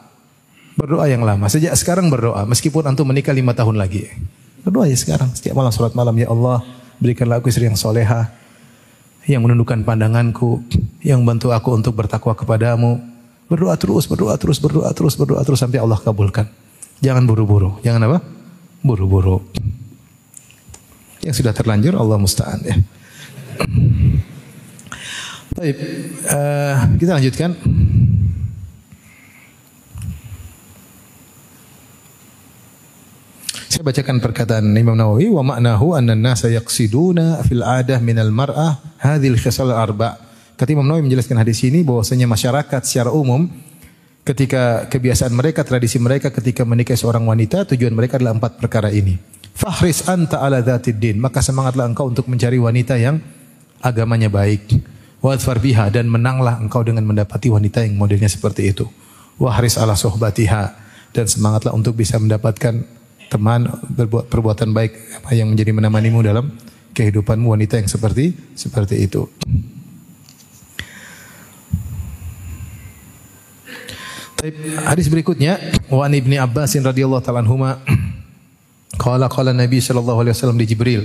[0.77, 1.49] Berdoa yang lama.
[1.49, 2.45] Sejak sekarang berdoa.
[2.45, 4.07] Meskipun antum menikah lima tahun lagi.
[4.61, 5.33] Berdoa ya sekarang.
[5.33, 6.13] Setiap malam sholat malam.
[6.21, 6.61] Ya Allah
[7.03, 8.31] berikanlah aku istri yang soleha.
[9.27, 10.63] Yang menundukkan pandanganku.
[11.03, 13.03] Yang bantu aku untuk bertakwa kepadamu.
[13.47, 16.47] Berdoa terus, berdoa terus, berdoa terus, berdoa terus sampai Allah kabulkan.
[17.03, 17.79] Jangan buru-buru.
[17.83, 18.19] Jangan apa?
[18.87, 19.43] buru-buru.
[21.27, 22.77] Yang sudah terlanjur Allah musta'an ya.
[25.59, 25.77] Baik,
[26.31, 27.51] uh, kita lanjutkan.
[33.77, 39.37] Saya bacakan perkataan Imam Nawawi wa ma'nahu anna an-nasa yaqsiduna fil 'adah min al-mar'ah hadhil
[39.37, 40.17] khisal arba.
[40.57, 43.45] Kata Imam Nawawi menjelaskan hadis ini bahwasanya masyarakat secara umum
[44.25, 49.21] ketika kebiasaan mereka, tradisi mereka ketika menikahi seorang wanita, tujuan mereka adalah empat perkara ini.
[49.53, 53.21] Fahris anta ala dzatid din, maka semangatlah engkau untuk mencari wanita yang
[53.85, 54.73] agamanya baik.
[55.21, 58.89] Wadfar biha dan menanglah engkau dengan mendapati wanita yang modelnya seperti itu.
[59.37, 60.65] Wahris ala sohbatiha
[61.13, 62.96] dan semangatlah untuk bisa mendapatkan
[63.27, 66.47] teman berbuat perbuatan baik yang menjadi menemanimu dalam
[66.95, 69.27] kehidupanmu wanita yang seperti seperti itu.
[74.87, 75.59] Hadis berikutnya
[75.91, 77.83] wa an Ibnu Abbas radhiyallahu taala anhuma
[79.01, 81.03] qala qala Nabi sallallahu alaihi wasallam di Jibril.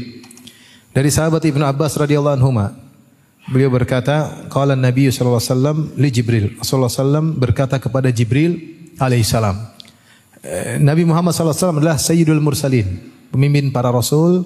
[0.92, 2.76] Dari sahabat Ibnu Abbas radhiyallahu anhuma
[3.50, 6.46] beliau berkata qala Nabi sallallahu alaihi wasallam li Jibril.
[6.60, 8.60] Rasulullah sallam berkata kepada Jibril
[9.00, 9.71] alaihi salam.
[10.42, 12.98] Eh, Nabi Muhammad wasallam adalah sayyidul mursalin,
[13.30, 14.42] pemimpin para rasul,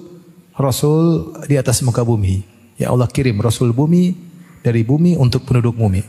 [0.52, 2.44] rasul di atas muka bumi.
[2.76, 4.12] Ya Allah kirim rasul bumi
[4.60, 6.04] dari bumi untuk penduduk bumi.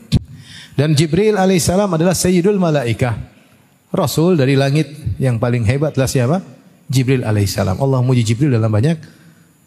[0.76, 3.18] Dan Jibril alaihissalam adalah Sayyidul Malaikah.
[3.90, 6.38] Rasul dari langit yang paling hebat adalah siapa?
[6.86, 7.80] Jibril alaihissalam.
[7.80, 9.00] Allah muji Jibril dalam banyak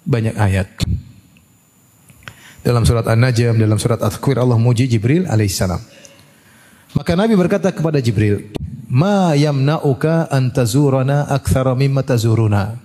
[0.07, 0.69] banyak ayat.
[2.61, 5.81] Dalam surat An-Najm, dalam surat At-Takwir Allah muji Jibril alaihissalam.
[6.95, 8.53] Maka Nabi berkata kepada Jibril,
[8.91, 12.77] "Ma yamna'uka an tazurana aktsara mimma tazuruna?"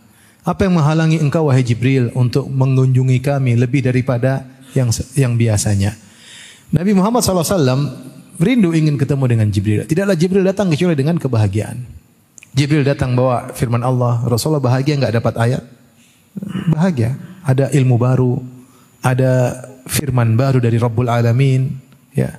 [0.45, 4.45] Apa yang menghalangi engkau wahai Jibril untuk mengunjungi kami lebih daripada
[4.77, 5.97] yang yang biasanya?
[6.69, 8.05] Nabi Muhammad SAW
[8.37, 9.89] rindu ingin ketemu dengan Jibril.
[9.89, 11.81] Tidaklah Jibril datang kecuali dengan kebahagiaan.
[12.53, 14.21] Jibril datang bawa firman Allah.
[14.29, 15.63] Rasulullah bahagia enggak dapat ayat?
[16.69, 17.17] Bahagia.
[17.41, 18.37] Ada ilmu baru,
[19.01, 21.73] ada firman baru dari Rabbul Alamin,
[22.13, 22.37] ya.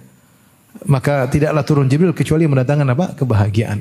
[0.84, 3.06] Maka tidaklah turun Jibril kecuali mendatangkan apa?
[3.16, 3.80] Kebahagiaan.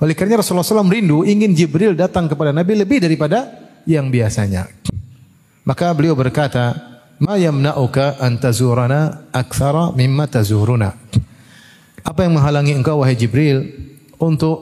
[0.00, 3.52] Oleh karena Rasulullah SAW rindu ingin Jibril datang kepada Nabi lebih daripada
[3.84, 4.64] yang biasanya.
[5.68, 6.72] Maka beliau berkata,
[7.20, 9.28] "Ma yamna'uka an tazurana
[9.92, 10.96] mimma tazuruna?"
[12.00, 13.68] Apa yang menghalangi engkau wahai Jibril
[14.16, 14.56] untuk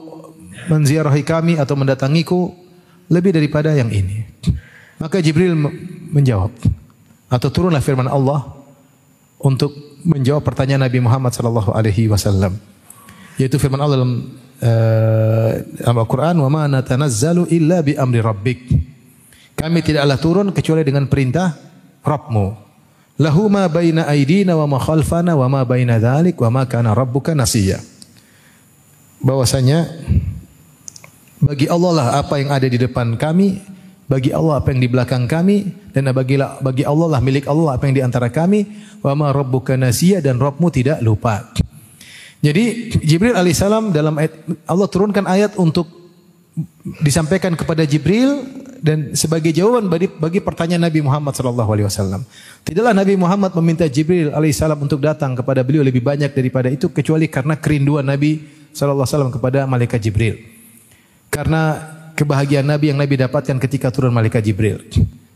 [0.67, 2.51] menziarahi kami atau mendatangiku
[3.07, 4.27] lebih daripada yang ini?
[4.99, 5.55] Maka Jibril
[6.11, 6.51] menjawab
[7.31, 8.43] atau turunlah firman Allah
[9.39, 9.71] untuk
[10.03, 12.55] menjawab pertanyaan Nabi Muhammad sallallahu alaihi wasallam.
[13.39, 14.13] Yaitu firman Allah dalam
[14.59, 15.51] uh,
[16.03, 18.61] Al-Qur'an, "Wa ma natanazzalu illa bi amri rabbik."
[19.59, 21.51] Kami tidaklah turun kecuali dengan perintah
[21.99, 22.47] Rabbmu.
[23.19, 27.35] Lahu ma baina aidina wa ma khalfana wa ma baina dzalik wa ma kana rabbuka
[27.35, 27.83] nasiya.
[29.19, 29.83] Bahwasanya
[31.43, 33.59] bagi Allah lah apa yang ada di depan kami,
[34.09, 37.85] bagi Allah apa yang di belakang kami dan bagi bagi Allah lah milik Allah apa
[37.85, 38.65] yang di antara kami
[39.05, 41.45] wa ma rabbuka nasiya dan Rabbmu tidak lupa.
[42.41, 44.33] Jadi Jibril alaihissalam dalam ayat
[44.65, 45.85] Allah turunkan ayat untuk
[47.05, 48.41] disampaikan kepada Jibril
[48.79, 52.23] dan sebagai jawaban bagi, bagi pertanyaan Nabi Muhammad sallallahu alaihi wasallam.
[52.63, 57.27] Tidaklah Nabi Muhammad meminta Jibril alaihissalam untuk datang kepada beliau lebih banyak daripada itu kecuali
[57.27, 58.39] karena kerinduan Nabi
[58.71, 60.39] sallallahu alaihi wasallam kepada malaikat Jibril.
[61.27, 61.77] Karena
[62.19, 64.83] kebahagiaan Nabi yang Nabi dapatkan ketika turun malaikat Jibril.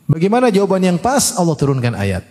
[0.04, 1.32] Bagaimana jawaban yang pas?
[1.39, 2.28] Allah turunkan ayat.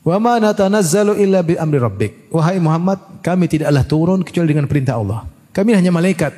[0.00, 2.32] Wa ma natanazzalu illa bi amri rabbik.
[2.32, 5.28] Wahai Muhammad, kami tidaklah turun kecuali dengan perintah Allah.
[5.52, 6.32] Kami hanya malaikat.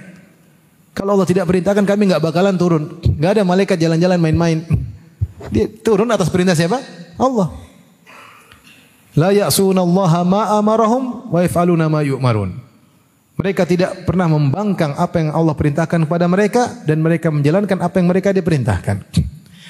[0.98, 2.98] Kalau Allah tidak perintahkan kami nggak bakalan turun.
[3.06, 4.66] Nggak ada malaikat jalan-jalan main-main.
[5.54, 6.82] Dia turun atas perintah siapa?
[7.14, 7.54] Allah.
[9.14, 12.67] La ya'sunallaha ma amarahum wa yaf'aluna ma yu'marun.
[13.38, 18.10] Mereka tidak pernah membangkang apa yang Allah perintahkan kepada mereka dan mereka menjalankan apa yang
[18.10, 19.06] mereka diperintahkan.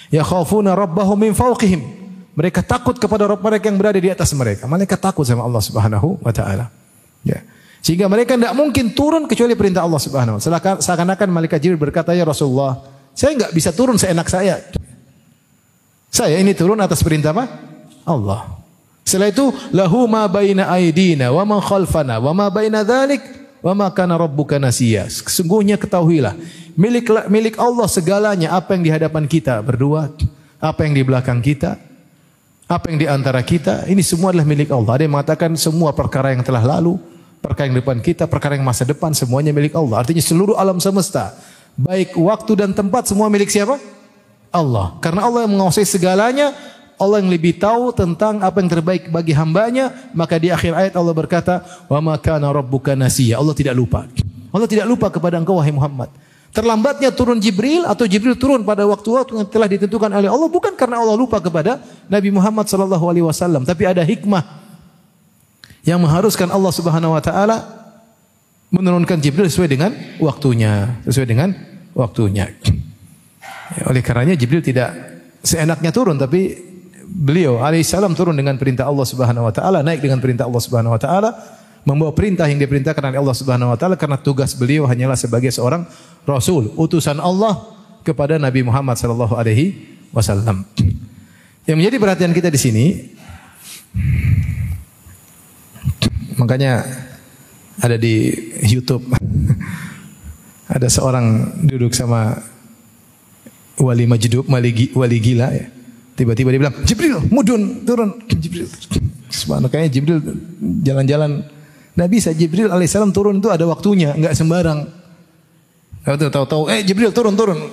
[0.08, 2.00] Ya khafuna rabbahum min fawqihim.
[2.32, 4.64] Mereka takut kepada Rabb mereka yang berada di atas mereka.
[4.64, 6.72] Mereka takut sama Allah Subhanahu wa taala.
[7.26, 7.44] Ya.
[7.84, 10.80] Sehingga mereka tidak mungkin turun kecuali perintah Allah Subhanahu wa taala.
[10.80, 12.78] Seakan-akan malaikat Jibril berkata, "Ya Rasulullah,
[13.12, 14.64] saya enggak bisa turun seenak saya.
[16.08, 17.44] Saya ini turun atas perintah apa?
[18.06, 18.64] Allah."
[19.04, 23.86] Setelah itu, "Lahu ma baina aidina wa ma khalfana wa ma baina dzalik wa ma
[23.90, 26.34] kana rabbuka nasiya." Sesungguhnya ketahuilah,
[26.78, 30.10] milik milik Allah segalanya apa yang di hadapan kita berdua,
[30.58, 31.78] apa yang di belakang kita,
[32.68, 34.92] apa yang di antara kita, ini semua adalah milik Allah.
[35.00, 37.00] Ada yang mengatakan semua perkara yang telah lalu,
[37.40, 40.04] perkara yang depan kita, perkara yang masa depan, semuanya milik Allah.
[40.04, 41.32] Artinya seluruh alam semesta,
[41.80, 43.80] baik waktu dan tempat, semua milik siapa?
[44.52, 45.00] Allah.
[45.00, 46.52] Karena Allah yang menguasai segalanya,
[46.98, 51.14] Allah yang lebih tahu tentang apa yang terbaik bagi hambanya, maka di akhir ayat Allah
[51.14, 54.10] berkata, "Wa ma kana rabbuka nasiya." Allah tidak lupa.
[54.50, 56.10] Allah tidak lupa kepada engkau wahai Muhammad.
[56.50, 60.98] Terlambatnya turun Jibril atau Jibril turun pada waktu-waktu yang telah ditentukan oleh Allah bukan karena
[60.98, 61.78] Allah lupa kepada
[62.10, 64.42] Nabi Muhammad sallallahu alaihi wasallam, tapi ada hikmah
[65.86, 67.56] yang mengharuskan Allah Subhanahu wa taala
[68.74, 71.54] menurunkan Jibril sesuai dengan waktunya, sesuai dengan
[71.94, 72.50] waktunya.
[73.78, 74.92] Ya, oleh karenanya Jibril tidak
[75.44, 76.67] seenaknya turun tapi
[77.08, 81.00] beliau alaihissalam turun dengan perintah Allah Subhanahu wa taala, naik dengan perintah Allah Subhanahu wa
[81.00, 81.30] taala
[81.88, 85.88] membawa perintah yang diperintahkan oleh Allah Subhanahu wa taala karena tugas beliau hanyalah sebagai seorang
[86.28, 87.64] rasul, utusan Allah
[88.04, 90.68] kepada Nabi Muhammad sallallahu alaihi wasallam.
[91.64, 92.86] Yang menjadi perhatian kita di sini
[96.36, 96.84] makanya
[97.80, 98.30] ada di
[98.68, 99.04] YouTube
[100.76, 102.36] ada seorang duduk sama
[103.80, 105.66] wali majdub, wali, gila ya.
[106.18, 108.10] Tiba-tiba dia bilang, Jibril, mudun, turun.
[108.26, 108.66] Jibril.
[109.30, 110.18] Subhanallah, kayaknya Jibril
[110.82, 111.46] jalan-jalan
[111.98, 114.86] Nabi bisa Jibril alaihissalam turun itu ada waktunya, enggak sembarang.
[116.06, 117.58] Tahu tahu-tahu, eh Jibril turun turun.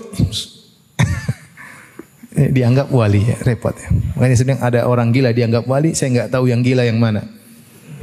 [2.36, 3.88] Eh, dianggap wali ya, repot ya.
[4.20, 7.24] Makanya sedang ada orang gila dianggap wali, saya enggak tahu yang gila yang mana.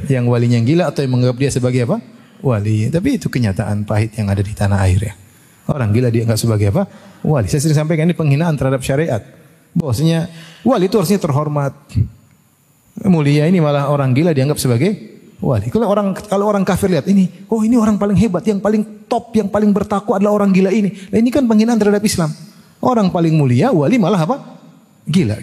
[0.09, 2.01] Yang walinya yang gila atau yang menganggap dia sebagai apa?
[2.41, 2.89] Wali.
[2.89, 5.13] Tapi itu kenyataan pahit yang ada di tanah air ya.
[5.69, 6.89] Orang gila dianggap sebagai apa?
[7.21, 7.45] Wali.
[7.45, 9.21] Saya sering sampaikan ini penghinaan terhadap syariat.
[9.73, 10.29] Bahwasanya
[10.61, 11.73] wali itu harusnya terhormat.
[13.09, 14.93] Mulia ini malah orang gila dianggap sebagai
[15.41, 15.67] wali.
[15.73, 19.33] Kalau orang kalau orang kafir lihat ini, oh ini orang paling hebat, yang paling top,
[19.35, 20.93] yang paling bertakwa adalah orang gila ini.
[21.09, 22.31] Nah, ini kan penghinaan terhadap Islam.
[22.79, 24.37] Orang paling mulia, wali malah apa?
[25.09, 25.41] Gila.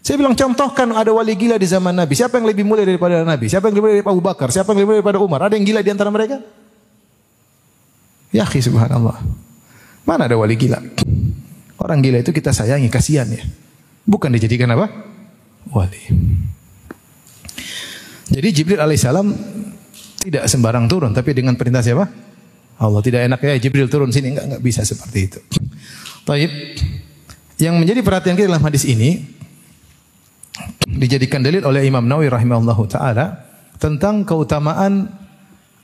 [0.00, 2.16] Saya bilang contohkan ada wali gila di zaman Nabi.
[2.16, 3.46] Siapa yang lebih mulia daripada Nabi?
[3.46, 4.48] Siapa yang lebih mulia daripada Abu Bakar?
[4.48, 5.40] Siapa yang lebih mulia daripada Umar?
[5.46, 6.36] Ada yang gila di antara mereka?
[8.30, 9.18] Ya subhanallah.
[10.06, 10.80] Mana ada wali gila?
[11.80, 13.40] Orang gila itu kita sayangi, kasihan ya.
[14.04, 14.92] Bukan dijadikan apa?
[15.72, 16.04] Wali.
[18.30, 19.26] Jadi Jibril alaihissalam
[20.20, 22.04] tidak sembarang turun, tapi dengan perintah siapa?
[22.80, 25.40] Allah tidak enak ya Jibril turun sini enggak enggak bisa seperti itu.
[26.24, 26.52] Taib.
[27.60, 29.20] Yang menjadi perhatian kita dalam hadis ini
[30.88, 33.44] dijadikan dalil oleh Imam Nawawi rahimahullahu taala
[33.76, 35.12] tentang keutamaan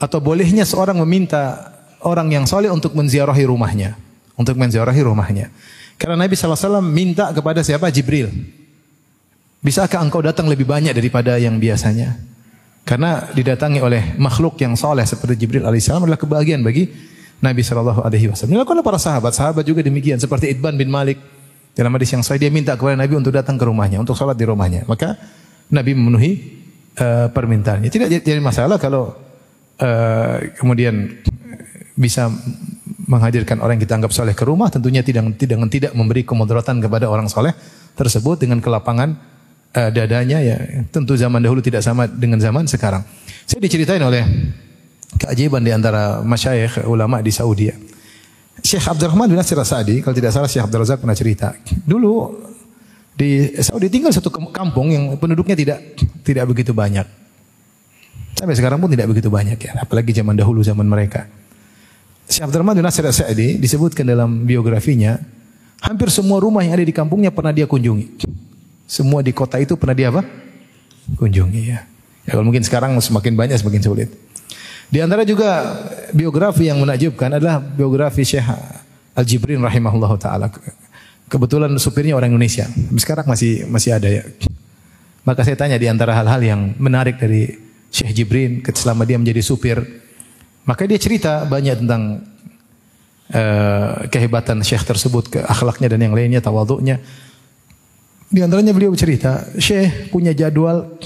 [0.00, 3.92] atau bolehnya seorang meminta orang yang soleh untuk menziarahi rumahnya,
[4.40, 5.52] untuk menziarahi rumahnya.
[5.96, 7.88] Karena Nabi SAW minta kepada siapa?
[7.88, 8.28] Jibril.
[9.64, 12.20] Bisakah engkau datang lebih banyak daripada yang biasanya?
[12.86, 16.86] Karena didatangi oleh makhluk yang soleh seperti Jibril alaihissalam adalah kebahagiaan bagi
[17.42, 18.62] Nabi Shallallahu Alaihi Wasallam.
[18.62, 19.34] Dilakukan para sahabat.
[19.34, 20.22] Sahabat juga demikian.
[20.22, 21.18] Seperti Idban bin Malik
[21.74, 24.46] dalam hadis yang sahih dia minta kepada Nabi untuk datang ke rumahnya, untuk sholat di
[24.46, 24.86] rumahnya.
[24.86, 25.18] Maka
[25.68, 26.32] Nabi memenuhi
[26.96, 27.90] uh, permintaannya.
[27.90, 29.12] Tidak jadi masalah kalau
[29.82, 31.20] uh, kemudian
[31.98, 32.30] bisa
[33.06, 34.68] menghadirkan orang yang kita anggap soleh ke rumah.
[34.68, 37.54] Tentunya tidak tidak tidak memberi kemudaratan kepada orang soleh
[37.96, 39.16] tersebut dengan kelapangan
[39.72, 40.56] uh, dadanya ya
[40.90, 43.06] tentu zaman dahulu tidak sama dengan zaman sekarang.
[43.46, 44.26] Saya diceritain oleh
[45.16, 47.70] keajaiban di antara masyayikh ulama di Saudi.
[47.70, 47.76] Ya.
[48.56, 51.52] Syekh Abdurrahman bin Nasir Sa'di, kalau tidak salah Syekh Abdul Razak pernah cerita.
[51.84, 52.12] Dulu
[53.16, 55.78] di Saudi tinggal satu kampung yang penduduknya tidak
[56.24, 57.04] tidak begitu banyak.
[58.36, 61.24] Sampai sekarang pun tidak begitu banyak ya, apalagi zaman dahulu zaman mereka.
[62.26, 65.18] Syekh Abdurrahman bin Nasir Sa'di disebutkan dalam biografinya,
[65.78, 68.18] hampir semua rumah yang ada di kampungnya pernah dia kunjungi.
[68.86, 70.26] Semua di kota itu pernah dia apa?
[71.18, 71.86] Kunjungi ya.
[72.26, 74.10] Ya kalau mungkin sekarang semakin banyak semakin sulit.
[74.90, 75.66] Di antara juga
[76.14, 78.46] biografi yang menakjubkan adalah biografi Syekh
[79.14, 80.50] Al-Jibrin rahimahullah taala.
[81.26, 82.66] Kebetulan supirnya orang Indonesia.
[82.98, 84.22] Sekarang masih masih ada ya.
[85.26, 87.58] Maka saya tanya di antara hal-hal yang menarik dari
[87.90, 90.05] Syekh Jibrin selama dia menjadi supir.
[90.66, 92.26] Maka dia cerita banyak tentang
[93.30, 96.98] uh, kehebatan Syekh tersebut, ke akhlaknya dan yang lainnya, tawaduknya.
[98.26, 100.98] Di antaranya beliau bercerita, Syekh punya jadwal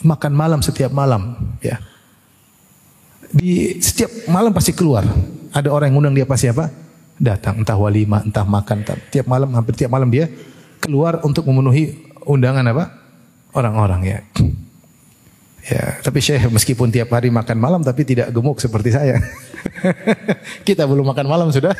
[0.00, 1.76] makan malam setiap malam, ya.
[3.30, 5.04] Di setiap malam pasti keluar.
[5.52, 6.72] Ada orang yang undang dia pasti apa?
[7.20, 10.24] Datang, entah walima, entah makan, entah, tiap malam hampir tiap malam dia
[10.80, 12.84] keluar untuk memenuhi undangan apa?
[13.52, 14.18] Orang-orang ya.
[15.68, 19.20] Ya, tapi Syekh meskipun tiap hari makan malam tapi tidak gemuk seperti saya.
[20.68, 21.76] Kita belum makan malam sudah.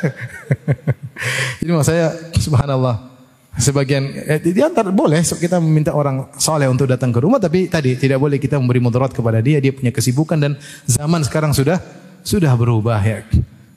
[1.64, 3.08] Jadi maksud saya subhanallah.
[3.56, 7.98] Sebagian eh, di antara boleh kita meminta orang soleh untuk datang ke rumah tapi tadi
[7.98, 10.52] tidak boleh kita memberi mudarat kepada dia dia punya kesibukan dan
[10.86, 11.82] zaman sekarang sudah
[12.22, 13.26] sudah berubah ya.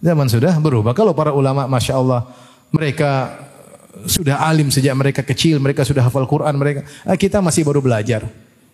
[0.04, 0.94] Zaman sudah berubah.
[0.94, 2.28] Kalau para ulama masya Allah
[2.70, 3.34] mereka
[4.06, 8.30] sudah alim sejak mereka kecil, mereka sudah hafal Quran, mereka eh, kita masih baru belajar.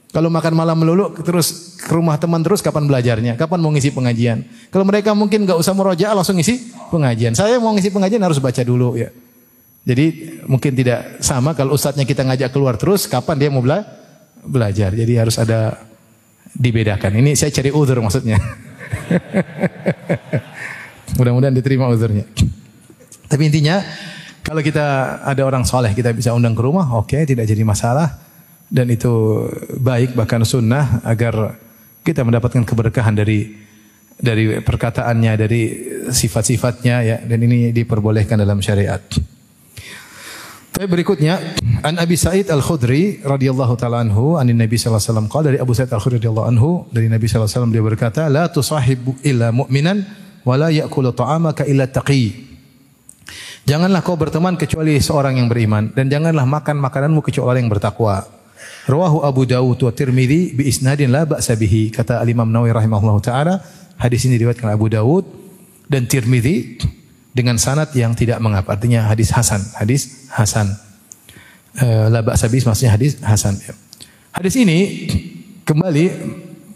[0.09, 3.37] Kalau makan malam melulu terus ke rumah teman terus kapan belajarnya?
[3.37, 4.41] Kapan mau ngisi pengajian?
[4.73, 7.37] Kalau mereka mungkin nggak usah merojaah langsung ngisi pengajian.
[7.37, 9.13] Saya mau ngisi pengajian harus baca dulu ya.
[9.85, 13.85] Jadi mungkin tidak sama kalau ustadznya kita ngajak keluar terus kapan dia mau bela
[14.41, 14.97] belajar.
[14.97, 15.77] Jadi harus ada
[16.57, 17.21] dibedakan.
[17.21, 18.41] Ini saya cari uzur maksudnya.
[21.21, 22.25] Mudah-mudahan diterima uzurnya.
[23.29, 23.77] Tapi intinya
[24.41, 28.28] kalau kita ada orang soleh kita bisa undang ke rumah, oke okay, tidak jadi masalah
[28.69, 29.45] dan itu
[29.81, 31.57] baik bahkan sunnah agar
[32.05, 33.49] kita mendapatkan keberkahan dari
[34.19, 35.61] dari perkataannya dari
[36.11, 39.01] sifat-sifatnya ya dan ini diperbolehkan dalam syariat.
[40.69, 45.57] Tapi berikutnya an Abi Sa'id Al-Khudri radhiyallahu taala anhu anin Nabi sallallahu alaihi wasallam dari
[45.59, 49.51] Abu Sa'id Al-Khudri radhiyallahu anhu dari Nabi sallallahu alaihi wasallam dia berkata la tusahibu illa
[49.51, 49.97] mu'minan
[50.45, 52.47] wa la ya'kulu ta'amaka illa taqi.
[53.67, 58.38] Janganlah kau berteman kecuali seorang yang beriman dan janganlah makan makananmu kecuali orang yang bertakwa.
[58.89, 61.93] Rawahu Abu Dawud wa Tirmidzi bi isnadin la ba'sa bihi.
[61.93, 63.55] Kata Al-Imam Nawawi rahimahullah taala,
[64.01, 65.25] hadis ini diriwayatkan Abu Dawud
[65.85, 66.81] dan Tirmidzi
[67.33, 68.73] dengan sanad yang tidak mengapa.
[68.73, 70.73] Artinya hadis hasan, hadis hasan.
[71.77, 73.53] Uh, la ba'sa bihi maksudnya hadis hasan.
[74.33, 75.05] Hadis ini
[75.69, 76.05] kembali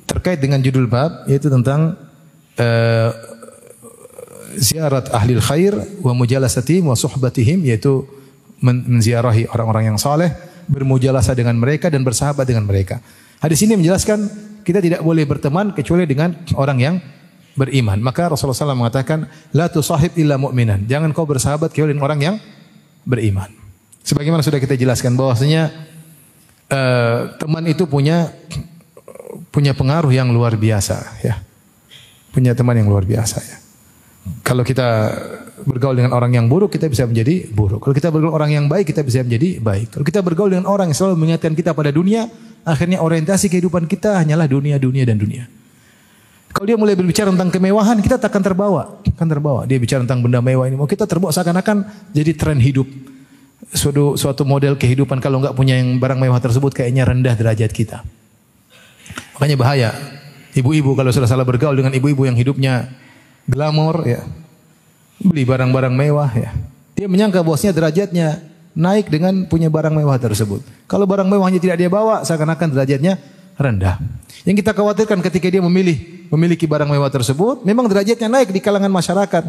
[0.05, 1.97] terkait dengan judul bab yaitu tentang
[2.61, 3.09] uh,
[4.53, 5.73] ziarat ahli khair
[6.05, 8.05] wa mujalasatihim wa suhbatihim yaitu
[8.63, 10.31] menziarahi orang-orang yang saleh
[10.69, 12.99] bermujalasa dengan mereka dan bersahabat dengan mereka.
[13.43, 14.27] Hadis ini menjelaskan
[14.63, 16.95] kita tidak boleh berteman kecuali dengan orang yang
[17.53, 17.99] beriman.
[18.01, 20.87] Maka Rasulullah SAW mengatakan, La tusahib illa mu'minan.
[20.89, 22.35] Jangan kau bersahabat kecuali dengan orang yang
[23.03, 23.51] beriman.
[24.03, 25.71] Sebagaimana sudah kita jelaskan bahwasanya
[26.67, 28.31] uh, teman itu punya
[29.53, 31.39] punya pengaruh yang luar biasa ya.
[32.33, 33.57] Punya teman yang luar biasa ya.
[34.41, 35.13] Kalau kita
[35.65, 37.83] bergaul dengan orang yang buruk, kita bisa menjadi buruk.
[37.83, 39.97] Kalau kita bergaul orang yang baik, kita bisa menjadi baik.
[39.97, 42.27] Kalau kita bergaul dengan orang yang selalu mengingatkan kita pada dunia,
[42.63, 45.47] akhirnya orientasi kehidupan kita hanyalah dunia, dunia, dan dunia.
[46.53, 48.81] Kalau dia mulai berbicara tentang kemewahan, kita tak akan terbawa.
[49.09, 49.65] Akan terbawa.
[49.65, 50.77] Dia bicara tentang benda mewah ini.
[50.77, 52.85] Mau kita terbawa seakan-akan jadi tren hidup.
[53.73, 58.05] Suatu, suatu model kehidupan kalau nggak punya yang barang mewah tersebut kayaknya rendah derajat kita.
[59.39, 59.89] Makanya bahaya.
[60.53, 62.93] Ibu-ibu kalau sudah salah bergaul dengan ibu-ibu yang hidupnya
[63.49, 64.21] glamor ya.
[65.23, 66.51] Beli barang-barang mewah ya.
[66.93, 70.61] Dia menyangka bosnya derajatnya naik dengan punya barang mewah tersebut.
[70.89, 73.17] Kalau barang mewahnya tidak dia bawa, seakan-akan derajatnya
[73.57, 73.97] rendah.
[74.43, 78.89] Yang kita khawatirkan ketika dia memilih memiliki barang mewah tersebut, memang derajatnya naik di kalangan
[78.89, 79.43] masyarakat.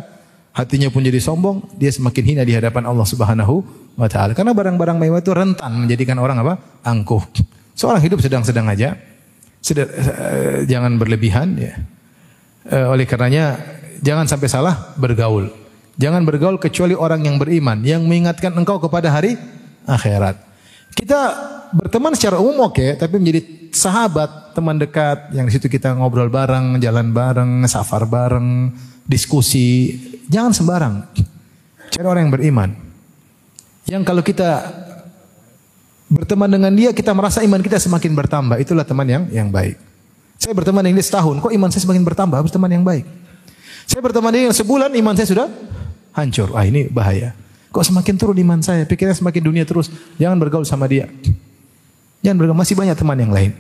[0.55, 3.65] Hatinya pun jadi sombong, dia semakin hina di hadapan Allah Subhanahu
[3.99, 4.39] wa taala.
[4.39, 6.61] Karena barang-barang mewah itu rentan menjadikan orang apa?
[6.87, 7.25] angkuh.
[7.75, 8.95] Seorang hidup sedang-sedang aja.
[9.59, 11.75] Sedang, uh, jangan berlebihan ya.
[12.71, 13.59] Uh, oleh karenanya
[13.99, 15.64] jangan sampai salah bergaul.
[15.95, 19.39] Jangan bergaul kecuali orang yang beriman yang mengingatkan engkau kepada hari
[19.87, 20.43] akhirat.
[20.95, 21.21] Kita
[21.71, 26.31] berteman secara umum oke, okay, tapi menjadi sahabat, teman dekat yang di situ kita ngobrol
[26.31, 28.75] bareng, jalan bareng, safar bareng,
[29.07, 29.95] diskusi.
[30.31, 30.95] Jangan sembarang.
[31.91, 32.71] Cari orang yang beriman.
[33.87, 34.51] Yang kalau kita
[36.11, 38.57] berteman dengan dia, kita merasa iman kita semakin bertambah.
[38.59, 39.79] Itulah teman yang yang baik.
[40.43, 42.37] Saya berteman dengan dia setahun, kok iman saya semakin bertambah?
[42.43, 43.07] Harus teman yang baik.
[43.85, 45.49] Saya berteman dengan sebulan iman saya sudah
[46.15, 46.55] hancur.
[46.55, 47.35] Ah ini bahaya.
[47.75, 48.87] Kok semakin turun iman saya?
[48.87, 49.91] Pikirnya semakin dunia terus.
[50.17, 51.11] Jangan bergaul sama dia.
[52.23, 52.57] Jangan bergaul.
[52.57, 53.53] Masih banyak teman yang lain.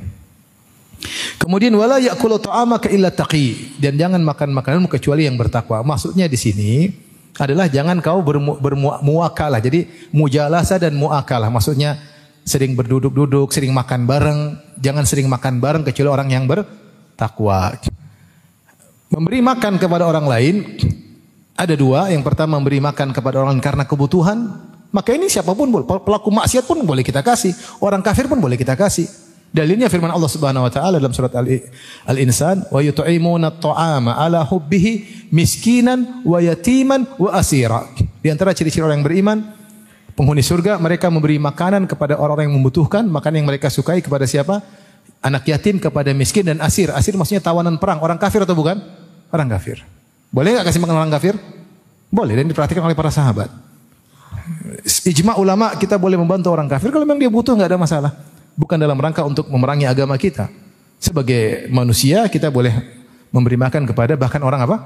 [1.36, 5.82] Kemudian wala ya'kulu ta'amaka illa taqi dan jangan makan makananmu kecuali yang bertakwa.
[5.84, 6.88] Maksudnya di sini
[7.36, 9.58] adalah jangan kau bermu, bermuakalah.
[9.58, 11.50] Jadi mujalasa dan muakalah.
[11.50, 11.98] Maksudnya
[12.46, 14.40] sering berduduk-duduk, sering makan bareng.
[14.78, 17.76] Jangan sering makan bareng kecuali orang yang bertakwa.
[19.10, 20.54] Memberi makan kepada orang lain
[21.54, 22.10] ada dua.
[22.10, 24.50] Yang pertama memberi makan kepada orang karena kebutuhan.
[24.94, 25.86] Maka ini siapa pun boleh.
[25.86, 27.50] Pelaku maksiat pun boleh kita kasih.
[27.82, 29.10] Orang kafir pun boleh kita kasih.
[29.54, 31.30] Dalilnya firman Allah Subhanahu wa taala dalam surat
[32.10, 37.86] Al-Insan, "Wa yut'imuna at-ta'ama 'ala hubbihi miskinan wa yatiman wa asira."
[38.18, 39.38] Di antara ciri-ciri orang yang beriman,
[40.18, 44.58] penghuni surga mereka memberi makanan kepada orang-orang yang membutuhkan, makanan yang mereka sukai kepada siapa?
[45.22, 46.90] Anak yatim kepada miskin dan asir.
[46.90, 48.02] Asir maksudnya tawanan perang.
[48.02, 48.82] Orang kafir atau bukan?
[49.34, 49.82] orang kafir.
[50.34, 51.38] Boleh nggak kasih makan orang kafir?
[52.10, 53.46] Boleh dan diperhatikan oleh para sahabat.
[55.06, 58.10] ijma ulama kita boleh membantu orang kafir kalau memang dia butuh nggak ada masalah.
[58.58, 60.50] Bukan dalam rangka untuk memerangi agama kita.
[60.98, 62.74] Sebagai manusia kita boleh
[63.30, 64.76] memberi makan kepada bahkan orang apa?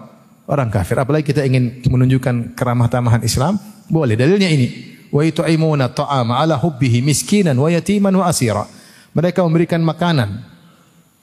[0.44, 1.00] Orang kafir.
[1.00, 3.56] Apalagi kita ingin menunjukkan keramah tamahan Islam,
[3.88, 4.20] boleh.
[4.20, 4.68] Dalilnya ini.
[5.08, 8.68] Wa itu'imuna ta'ama ala hubbihi miskinan wa yatiman wa asira.
[9.16, 10.44] Mereka memberikan makanan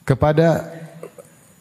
[0.02, 0.66] kepada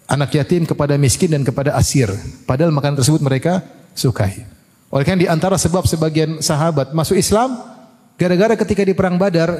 [0.06, 2.10] anak yatim, kepada miskin dan kepada asir.
[2.46, 3.66] Padahal makanan tersebut mereka
[3.98, 4.46] sukai.
[4.94, 7.58] Oleh karena di antara sebab sebagian sahabat masuk Islam
[8.16, 9.52] gara-gara ketika di perang Badar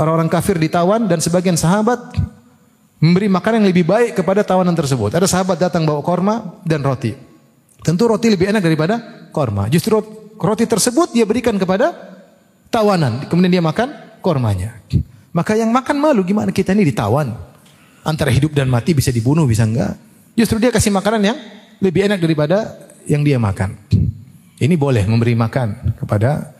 [0.00, 2.16] orang-orang kafir ditawan dan sebagian sahabat
[2.98, 5.12] memberi makanan yang lebih baik kepada tawanan tersebut.
[5.12, 7.12] Ada sahabat datang bawa korma dan roti.
[7.84, 9.68] Tentu roti lebih enak daripada korma.
[9.70, 10.00] Justru
[10.40, 11.92] roti tersebut dia berikan kepada
[12.72, 13.28] tawanan.
[13.28, 14.80] Kemudian dia makan kormanya.
[15.30, 17.55] Maka yang makan malu gimana kita ini ditawan.
[18.06, 19.98] Antara hidup dan mati bisa dibunuh bisa enggak.
[20.38, 21.38] Justru dia kasih makanan yang
[21.82, 22.78] lebih enak daripada
[23.10, 23.74] yang dia makan.
[24.56, 26.54] Ini boleh memberi makan kepada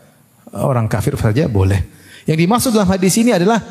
[0.51, 1.81] orang kafir saja boleh.
[2.27, 3.63] Yang dimaksud dalam hadis ini adalah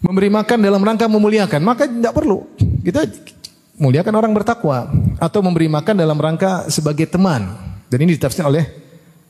[0.00, 1.60] memberi makan dalam rangka memuliakan.
[1.60, 2.48] Maka tidak perlu.
[2.80, 3.04] Kita
[3.76, 4.88] muliakan orang bertakwa
[5.20, 7.54] atau memberi makan dalam rangka sebagai teman.
[7.92, 8.64] Dan ini ditafsirkan oleh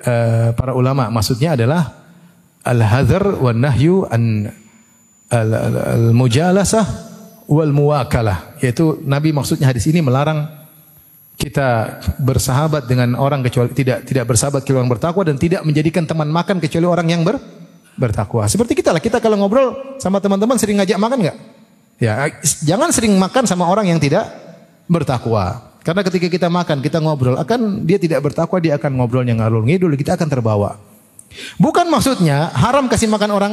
[0.06, 1.10] uh, para ulama.
[1.10, 2.06] Maksudnya adalah
[2.64, 4.48] al-hadzar wan nahyu an
[5.28, 7.13] al-mujalasah
[7.48, 8.58] wal muwakalah.
[8.60, 10.48] Yaitu Nabi maksudnya hadis ini melarang
[11.34, 16.30] kita bersahabat dengan orang kecuali tidak tidak bersahabat kecuali orang bertakwa dan tidak menjadikan teman
[16.30, 17.36] makan kecuali orang yang ber,
[17.98, 18.46] bertakwa.
[18.46, 21.38] Seperti kita lah, kita kalau ngobrol sama teman-teman sering ngajak makan nggak?
[22.02, 22.26] Ya,
[22.66, 24.26] jangan sering makan sama orang yang tidak
[24.90, 25.74] bertakwa.
[25.84, 29.92] Karena ketika kita makan, kita ngobrol, akan dia tidak bertakwa, dia akan ngobrolnya ngalur ngidul,
[30.00, 30.80] kita akan terbawa.
[31.60, 33.52] Bukan maksudnya haram kasih makan orang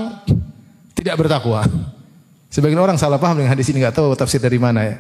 [0.96, 1.68] tidak bertakwa.
[2.52, 4.95] Sebagian orang salah paham dengan hadis ini nggak tahu tafsir dari mana ya.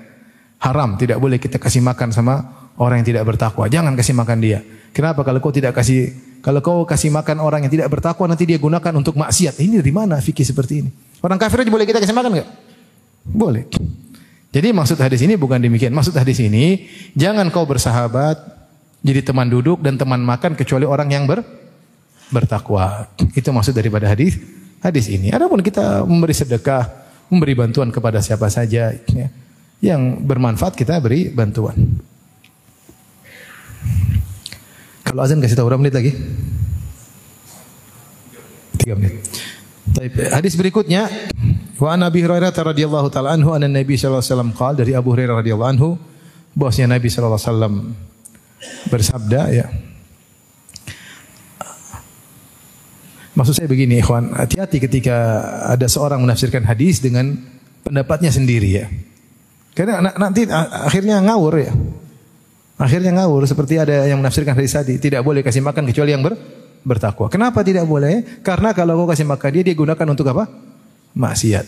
[0.61, 2.47] Haram, tidak boleh kita kasih makan sama
[2.79, 3.67] orang yang tidak bertakwa.
[3.67, 4.63] Jangan kasih makan dia.
[4.95, 8.55] Kenapa kalau kau tidak kasih kalau kau kasih makan orang yang tidak bertakwa nanti dia
[8.55, 9.59] gunakan untuk maksiat.
[9.59, 10.89] Ini dari mana fikih seperti ini?
[11.19, 12.49] Orang kafir aja boleh kita kasih makan enggak?
[13.27, 13.67] Boleh.
[14.51, 15.91] Jadi maksud hadis ini bukan demikian.
[15.91, 16.87] Maksud hadis ini
[17.19, 18.39] jangan kau bersahabat
[19.01, 21.41] jadi teman duduk dan teman makan kecuali orang yang ber,
[22.29, 23.09] bertakwa.
[23.33, 24.37] Itu maksud daripada hadis
[24.81, 25.29] hadis ini.
[25.29, 27.00] Adapun kita memberi sedekah,
[27.31, 29.27] memberi bantuan kepada siapa saja ya,
[29.79, 31.73] yang bermanfaat kita beri bantuan.
[35.07, 36.11] Kalau azan kasih tahu berapa menit lagi?
[38.79, 39.23] Tiga menit.
[40.31, 41.07] Hadis berikutnya
[41.79, 45.35] wa an Abi Hurairah radhiyallahu taala anhu anna Nabi sallallahu alaihi wasallam dari Abu Hurairah
[45.41, 45.89] radhiyallahu anhu
[46.55, 47.75] bahwasanya Nabi sallallahu alaihi wasallam
[48.87, 49.67] bersabda ya
[53.31, 55.39] Maksud saya begini ikhwan, hati-hati ketika
[55.71, 57.31] ada seorang menafsirkan hadis dengan
[57.79, 58.85] pendapatnya sendiri ya.
[59.71, 61.71] Karena nanti akhirnya ngawur ya.
[62.75, 66.35] Akhirnya ngawur seperti ada yang menafsirkan hadis tadi, tidak boleh kasih makan kecuali yang ber,
[66.83, 67.31] bertakwa.
[67.31, 68.43] Kenapa tidak boleh?
[68.43, 70.49] Karena kalau kau kasih makan dia, dia gunakan untuk apa?
[71.15, 71.67] Maksiat.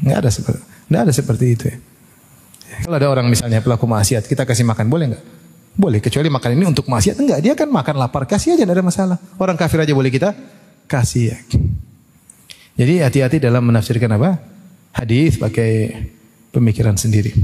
[0.00, 1.76] Enggak ada seperti, enggak ada seperti itu ya.
[2.88, 5.24] Kalau ada orang misalnya pelaku maksiat, kita kasih makan boleh enggak?
[5.74, 7.38] Boleh, kecuali makan ini untuk maksiat enggak.
[7.42, 9.16] Dia kan makan lapar, kasih aja enggak ada masalah.
[9.38, 10.30] Orang kafir aja boleh kita
[10.86, 11.38] kasih ya.
[12.74, 14.38] Jadi hati-hati dalam menafsirkan apa?
[14.94, 16.06] Hadis pakai
[16.54, 17.34] pemikiran sendiri.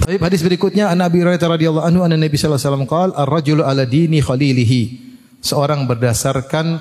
[0.00, 4.20] Tapi hadis berikutnya an Abi Hurairah radhiyallahu anhu anna Nabi sallallahu alaihi wasallam ala dini
[4.20, 5.08] khalilihi.
[5.38, 6.80] Seorang berdasarkan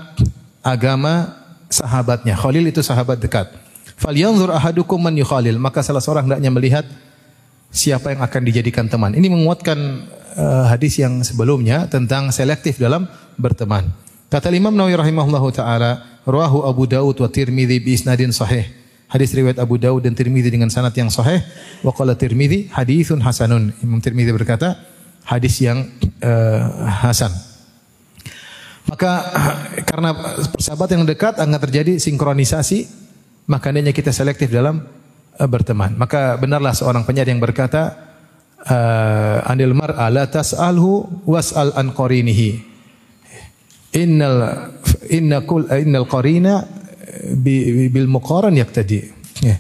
[0.64, 1.36] agama
[1.72, 2.36] sahabatnya.
[2.36, 3.52] Khalil itu sahabat dekat.
[4.00, 5.60] Falyanzur ahadukum man yukhalil.
[5.60, 6.86] Maka salah seorang hendaknya melihat
[7.72, 9.14] siapa yang akan dijadikan teman.
[9.14, 9.78] Ini menguatkan
[10.38, 13.08] uh, hadis yang sebelumnya tentang selektif dalam
[13.38, 13.90] berteman.
[14.28, 18.68] Kata Imam Nawawi rahimahullahu taala, rawahu Abu Daud wa Tirmidzi bi isnadin sahih.
[19.08, 21.40] Hadis riwayat Abu Dawud dan Tirmidzi dengan sanad yang sahih.
[21.80, 23.72] Wa qala Tirmidzi haditsun hasanun.
[23.80, 24.84] Imam Tirmidzi berkata
[25.24, 25.88] hadis yang
[26.20, 27.32] uh, hasan.
[28.88, 29.32] Maka
[29.90, 30.12] karena
[30.52, 32.88] persahabatan yang dekat akan terjadi sinkronisasi,
[33.48, 34.84] makanya kita selektif dalam
[35.46, 35.94] berteman.
[35.94, 37.94] Maka benarlah seorang penyair yang berkata,
[38.66, 42.66] uh, anil mar'a la tas'alhu was'al an qarinihi.
[43.98, 44.74] Innal
[45.10, 46.66] inna kul innal qarina
[47.38, 49.00] bil muqaran yaktadi.
[49.42, 49.58] Ya.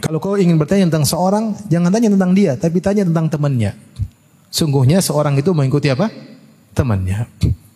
[0.00, 3.76] Kalau kau ingin bertanya tentang seorang, jangan tanya tentang dia, tapi tanya tentang temannya.
[4.48, 6.08] Sungguhnya seorang itu mengikuti apa?
[6.72, 7.28] Temannya.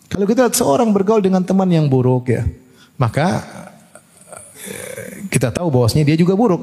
[0.09, 2.43] Kalau kita seorang bergaul dengan teman yang buruk ya,
[2.97, 3.69] maka eh,
[5.29, 6.61] kita tahu bahwasanya dia juga buruk.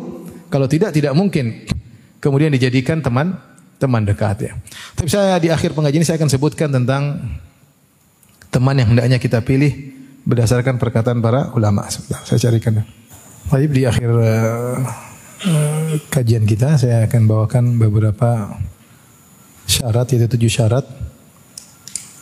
[0.53, 1.65] Kalau tidak, tidak mungkin
[2.23, 3.35] kemudian dijadikan teman
[3.83, 4.53] teman dekat ya.
[4.95, 7.19] Tapi saya di akhir pengajian ini saya akan sebutkan tentang
[8.53, 9.75] teman yang hendaknya kita pilih
[10.23, 11.91] berdasarkan perkataan para ulama.
[11.91, 12.87] Sebentar, saya carikan.
[13.51, 14.79] Baik di akhir uh,
[15.51, 18.55] uh, kajian kita saya akan bawakan beberapa
[19.67, 20.87] syarat yaitu tujuh syarat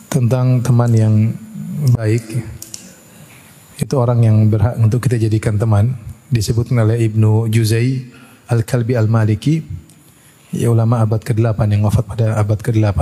[0.09, 1.15] tentang teman yang
[1.93, 2.25] baik.
[3.77, 5.93] Itu orang yang berhak untuk kita jadikan teman.
[6.31, 8.07] Disebutkan oleh Ibnu Juzai
[8.47, 9.59] Al-Kalbi Al-Maliki.
[10.55, 12.99] Ya ulama abad ke-8 yang wafat pada abad ke-8.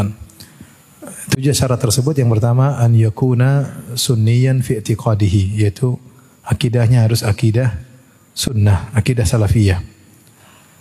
[1.37, 6.01] Tujuh syarat tersebut yang pertama an yakuna sunniyan fi i'tiqadihi yaitu
[6.41, 7.77] akidahnya harus akidah
[8.33, 9.81] sunnah, akidah salafiyah.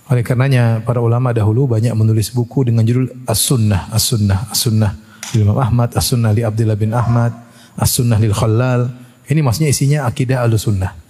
[0.08, 4.92] Oleh karenanya para ulama dahulu banyak menulis buku dengan judul As-Sunnah, As-Sunnah, As-Sunnah.
[5.36, 7.36] Imam Ahmad, As-Sunnah li Abdullah bin Ahmad,
[7.76, 8.88] As-Sunnah lil Khalal.
[9.28, 11.07] Ini maksudnya isinya akidah Ahlus Sunnah.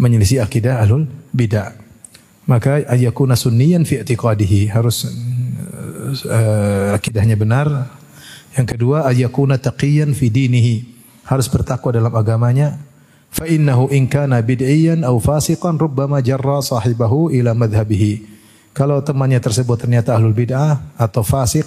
[0.00, 1.76] Menyelisih akidah Ahlul Bidah.
[2.48, 5.04] Maka ayakuna sunniyan fi i'tiqadihi harus
[6.24, 7.68] uh, akidahnya benar.
[8.56, 10.88] Yang kedua ayakuna taqiyan fi dinihi
[11.28, 12.80] harus bertakwa dalam agamanya.
[13.30, 18.26] Fa innahu in kana bid'iyan aw fasiqan rubbama jarra sahibahu ila madhhabihi.
[18.74, 21.66] Kalau temannya tersebut ternyata ahlul bid'ah atau fasik,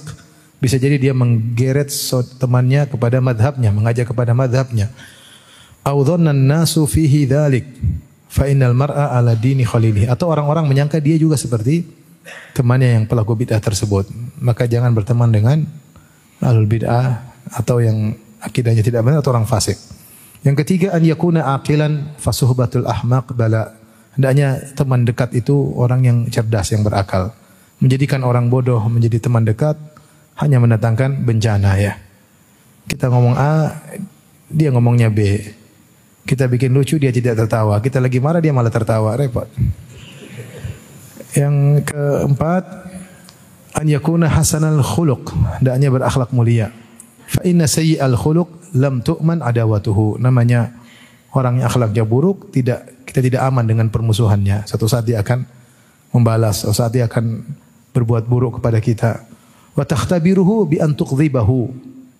[0.60, 1.88] bisa jadi dia menggeret
[2.36, 4.92] temannya kepada madhabnya, mengajak kepada madhabnya.
[5.84, 7.68] Audhonan nasu fihi dhalik.
[8.34, 10.10] Fa innal mar'a ala dini khalilihi.
[10.10, 11.86] Atau orang-orang menyangka dia juga seperti
[12.58, 14.10] temannya yang pelaku bid'ah tersebut.
[14.42, 15.62] Maka jangan berteman dengan
[16.42, 19.78] ahlul bid'ah atau yang akidahnya tidak benar atau orang fasik.
[20.42, 26.70] Yang ketiga an yakuna aqilan fasuhbatul ahmaq bala Hendaknya teman dekat itu orang yang cerdas,
[26.70, 27.34] yang berakal.
[27.82, 29.74] Menjadikan orang bodoh menjadi teman dekat
[30.38, 31.98] hanya mendatangkan bencana ya.
[32.86, 33.74] Kita ngomong A,
[34.54, 35.42] dia ngomongnya B.
[36.24, 37.78] Kita bikin lucu, dia tidak tertawa.
[37.84, 39.14] Kita lagi marah, dia malah tertawa.
[39.20, 39.48] Repot.
[41.36, 42.64] Yang keempat,
[43.76, 45.34] an yakuna hasanal khuluq.
[45.60, 46.72] Hendaknya berakhlak mulia.
[47.28, 50.22] Fa inna sayyi'al khuluq lam tu'man adawatuhu.
[50.22, 50.72] Namanya
[51.34, 54.64] orang yang akhlaknya buruk tidak kita tidak aman dengan permusuhannya.
[54.70, 55.44] Satu saat dia akan
[56.14, 57.44] membalas, satu saat dia akan
[57.92, 59.12] berbuat buruk kepada kita.
[59.74, 61.74] Wa takhtabiruhu bi an tuqdhibahu.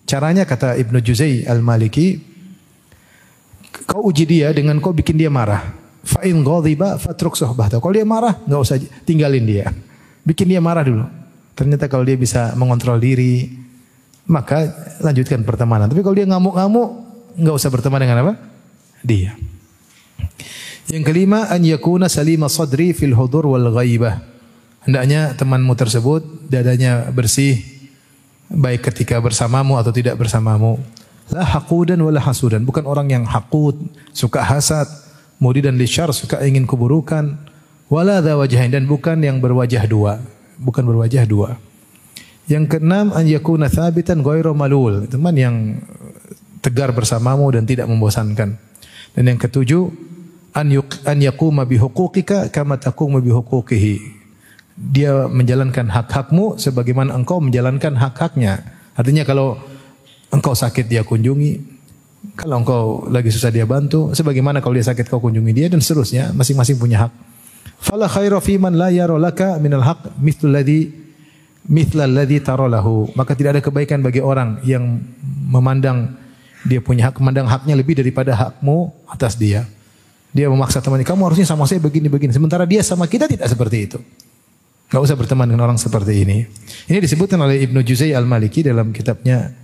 [0.04, 2.33] Caranya kata Ibnu Juzai Al-Maliki,
[3.82, 5.74] kau uji dia dengan kau bikin dia marah.
[6.04, 7.82] Fa in ghadhiba fatruk suhbatahu.
[7.82, 9.66] Kalau dia marah, enggak usah tinggalin dia.
[10.22, 11.04] Bikin dia marah dulu.
[11.58, 13.50] Ternyata kalau dia bisa mengontrol diri,
[14.28, 14.68] maka
[15.00, 15.88] lanjutkan pertemanan.
[15.88, 16.88] Tapi kalau dia ngamuk-ngamuk,
[17.40, 18.34] enggak usah berteman dengan apa?
[19.04, 19.36] dia.
[20.88, 24.24] Yang kelima an yakuna salima sadri fil hudur wal ghaibah.
[24.88, 27.60] Hendaknya temanmu tersebut dadanya bersih
[28.48, 30.80] baik ketika bersamamu atau tidak bersamamu.
[31.32, 33.80] La haqudan wala hasudan, bukan orang yang hakut,
[34.12, 34.84] suka hasad,
[35.40, 37.40] muridan lisyar, suka ingin keburukan,
[37.88, 40.20] wala dha wajhain dan bukan yang berwajah dua,
[40.60, 41.56] bukan berwajah dua.
[42.44, 45.80] Yang keenam an yakuna thabitan ghairu malul, teman yang
[46.60, 48.60] tegar bersamamu dan tidak membosankan.
[49.16, 49.88] Dan yang ketujuh,
[50.52, 53.96] an yuk, an yakuma bihuquqika kama taqumu bihuquqihi.
[54.74, 58.60] Dia menjalankan hak-hakmu sebagaimana engkau menjalankan hak-haknya.
[58.92, 59.56] Artinya kalau
[60.34, 61.62] engkau sakit dia kunjungi,
[62.34, 66.34] kalau engkau lagi susah dia bantu, sebagaimana kalau dia sakit kau kunjungi dia dan seterusnya,
[66.34, 67.12] masing-masing punya hak.
[67.78, 70.88] Fala khaira fi man la yara laka minal haq mithlu alladhi
[71.68, 73.12] mithla alladhi tara lahu.
[73.14, 75.04] Maka tidak ada kebaikan bagi orang yang
[75.46, 76.16] memandang
[76.64, 79.68] dia punya hak memandang haknya lebih daripada hakmu atas dia.
[80.34, 82.34] Dia memaksa temannya, kamu harusnya sama saya begini-begini.
[82.34, 83.98] Sementara dia sama kita tidak seperti itu.
[84.90, 86.42] Gak usah berteman dengan orang seperti ini.
[86.90, 89.63] Ini disebutkan oleh Ibnu Juzai Al-Maliki dalam kitabnya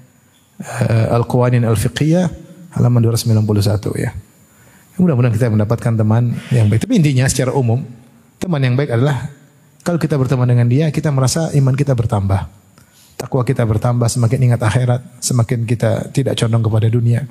[0.61, 2.26] uh, Al-Qawanin Al-Fiqhiyah
[2.76, 3.40] halaman 291
[3.96, 4.11] ya.
[5.00, 6.84] Mudah-mudahan kita mendapatkan teman yang baik.
[6.84, 7.80] Tapi intinya secara umum,
[8.36, 9.32] teman yang baik adalah
[9.80, 12.61] kalau kita berteman dengan dia, kita merasa iman kita bertambah
[13.20, 17.28] takwa kita bertambah, semakin ingat akhirat, semakin kita tidak condong kepada dunia.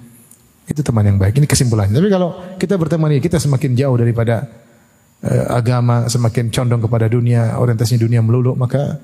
[0.70, 1.42] Itu teman yang baik.
[1.42, 1.98] Ini kesimpulannya.
[1.98, 2.30] Tapi kalau
[2.62, 4.46] kita berteman ini, kita semakin jauh daripada
[5.26, 9.02] uh, agama, semakin condong kepada dunia, orientasinya dunia melulu, maka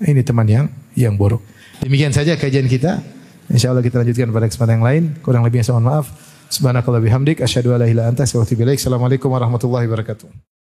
[0.00, 0.64] ini teman yang
[0.96, 1.44] yang buruk.
[1.84, 3.04] Demikian saja kajian kita.
[3.52, 5.02] Insya Allah kita lanjutkan pada kesempatan yang lain.
[5.20, 6.06] Kurang lebihnya saya mohon maaf.
[6.48, 7.42] Subhanakallah bihamdik.
[7.44, 10.53] Asyhadu an la ilaha anta Assalamualaikum warahmatullahi wabarakatuh.